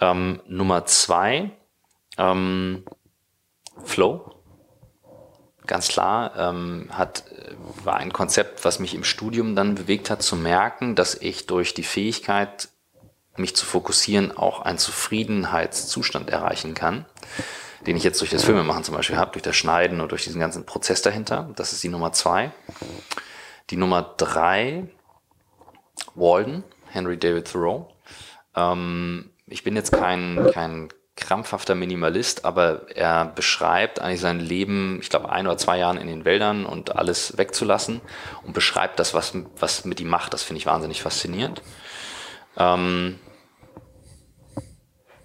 [0.00, 1.50] Ähm, Nummer zwei,
[2.18, 2.84] ähm,
[3.84, 4.32] Flow.
[5.66, 7.24] Ganz klar, ähm, hat,
[7.82, 11.74] war ein Konzept, was mich im Studium dann bewegt hat, zu merken, dass ich durch
[11.74, 12.68] die Fähigkeit,
[13.36, 17.04] mich zu fokussieren, auch einen Zufriedenheitszustand erreichen kann,
[17.86, 20.40] den ich jetzt durch das Filmemachen zum Beispiel habe, durch das Schneiden und durch diesen
[20.40, 21.50] ganzen Prozess dahinter.
[21.56, 22.52] Das ist die Nummer zwei.
[23.70, 24.88] Die Nummer drei,
[26.14, 27.92] Walden, Henry David Thoreau.
[28.56, 35.08] Ähm, ich bin jetzt kein, kein krampfhafter Minimalist, aber er beschreibt eigentlich sein Leben, ich
[35.08, 38.00] glaube, ein oder zwei Jahren in den Wäldern und alles wegzulassen
[38.44, 40.34] und beschreibt das, was, was mit ihm macht.
[40.34, 41.62] Das finde ich wahnsinnig faszinierend.
[42.58, 43.18] Ähm,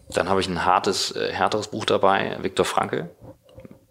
[0.09, 3.09] dann habe ich ein hartes, äh, härteres Buch dabei, Viktor Frankl,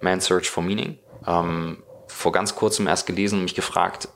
[0.01, 0.99] Man's Search for Meaning.
[1.27, 4.09] Ähm, vor ganz kurzem erst gelesen und mich gefragt,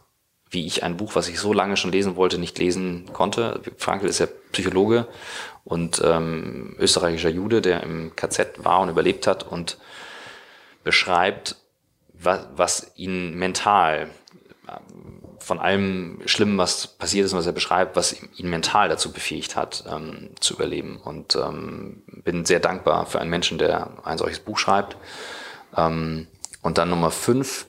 [0.54, 3.60] wie ich ein Buch, was ich so lange schon lesen wollte, nicht lesen konnte.
[3.76, 5.06] Frankl ist ja Psychologe
[5.64, 9.78] und ähm, österreichischer Jude, der im KZ war und überlebt hat und
[10.84, 11.56] beschreibt,
[12.12, 14.08] was, was ihn mental
[15.38, 19.56] von allem Schlimmen, was passiert ist und was er beschreibt, was ihn mental dazu befähigt
[19.56, 20.96] hat, ähm, zu überleben.
[20.96, 24.96] Und ähm, bin sehr dankbar für einen Menschen, der ein solches Buch schreibt.
[25.76, 26.28] Ähm,
[26.62, 27.66] und dann Nummer fünf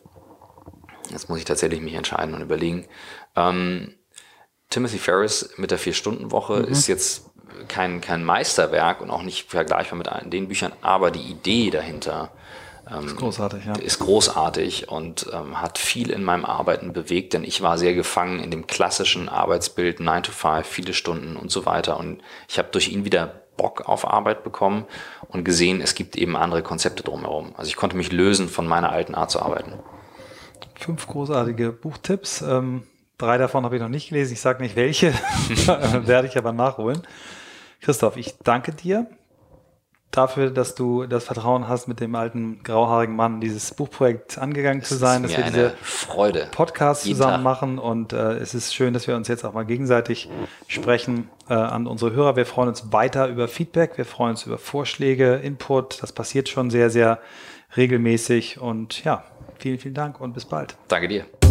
[1.16, 2.86] Jetzt muss ich tatsächlich mich entscheiden und überlegen.
[3.38, 3.95] Ähm,
[4.70, 6.66] Timothy Ferris mit der Vier-Stunden-Woche mhm.
[6.66, 7.30] ist jetzt
[7.70, 12.32] kein, kein Meisterwerk und auch nicht vergleichbar mit den Büchern, aber die Idee dahinter
[12.91, 13.76] ähm, ist großartig, ja.
[13.76, 18.41] ist großartig und ähm, hat viel in meinem Arbeiten bewegt, denn ich war sehr gefangen
[18.41, 21.97] in dem klassischen Arbeitsbild 9 to 5, viele Stunden und so weiter.
[21.97, 24.86] Und ich habe durch ihn wieder Bock auf Arbeit bekommen
[25.30, 27.53] und gesehen, es gibt eben andere Konzepte drumherum.
[27.55, 29.80] Also ich konnte mich lösen von meiner alten Art zu arbeiten
[30.80, 32.41] fünf großartige Buchtipps.
[32.41, 32.84] Ähm,
[33.17, 34.34] drei davon habe ich noch nicht gelesen.
[34.34, 35.13] Ich sage nicht welche,
[36.05, 37.01] werde ich aber nachholen.
[37.82, 39.07] Christoph, ich danke dir.
[40.11, 44.88] dafür, dass du das Vertrauen hast, mit dem alten grauhaarigen Mann dieses Buchprojekt angegangen Es
[44.89, 46.47] zu sein, ist dass wir diese eine Freude.
[46.51, 47.43] Podcasts Jeden zusammen Tag.
[47.43, 50.30] machen und äh, es ist schön, dass wir uns jetzt auch mal gegenseitig
[50.67, 52.36] sprechen äh, an unsere Hörer.
[52.38, 56.01] Wir freuen uns weiter über Feedback, wir freuen uns über Vorschläge, Input.
[56.01, 57.19] Das passiert schon sehr, sehr
[57.76, 59.23] regelmäßig und ja,
[59.66, 60.76] vielen, vielen Dank und bis bald.
[60.88, 61.45] Danke dir.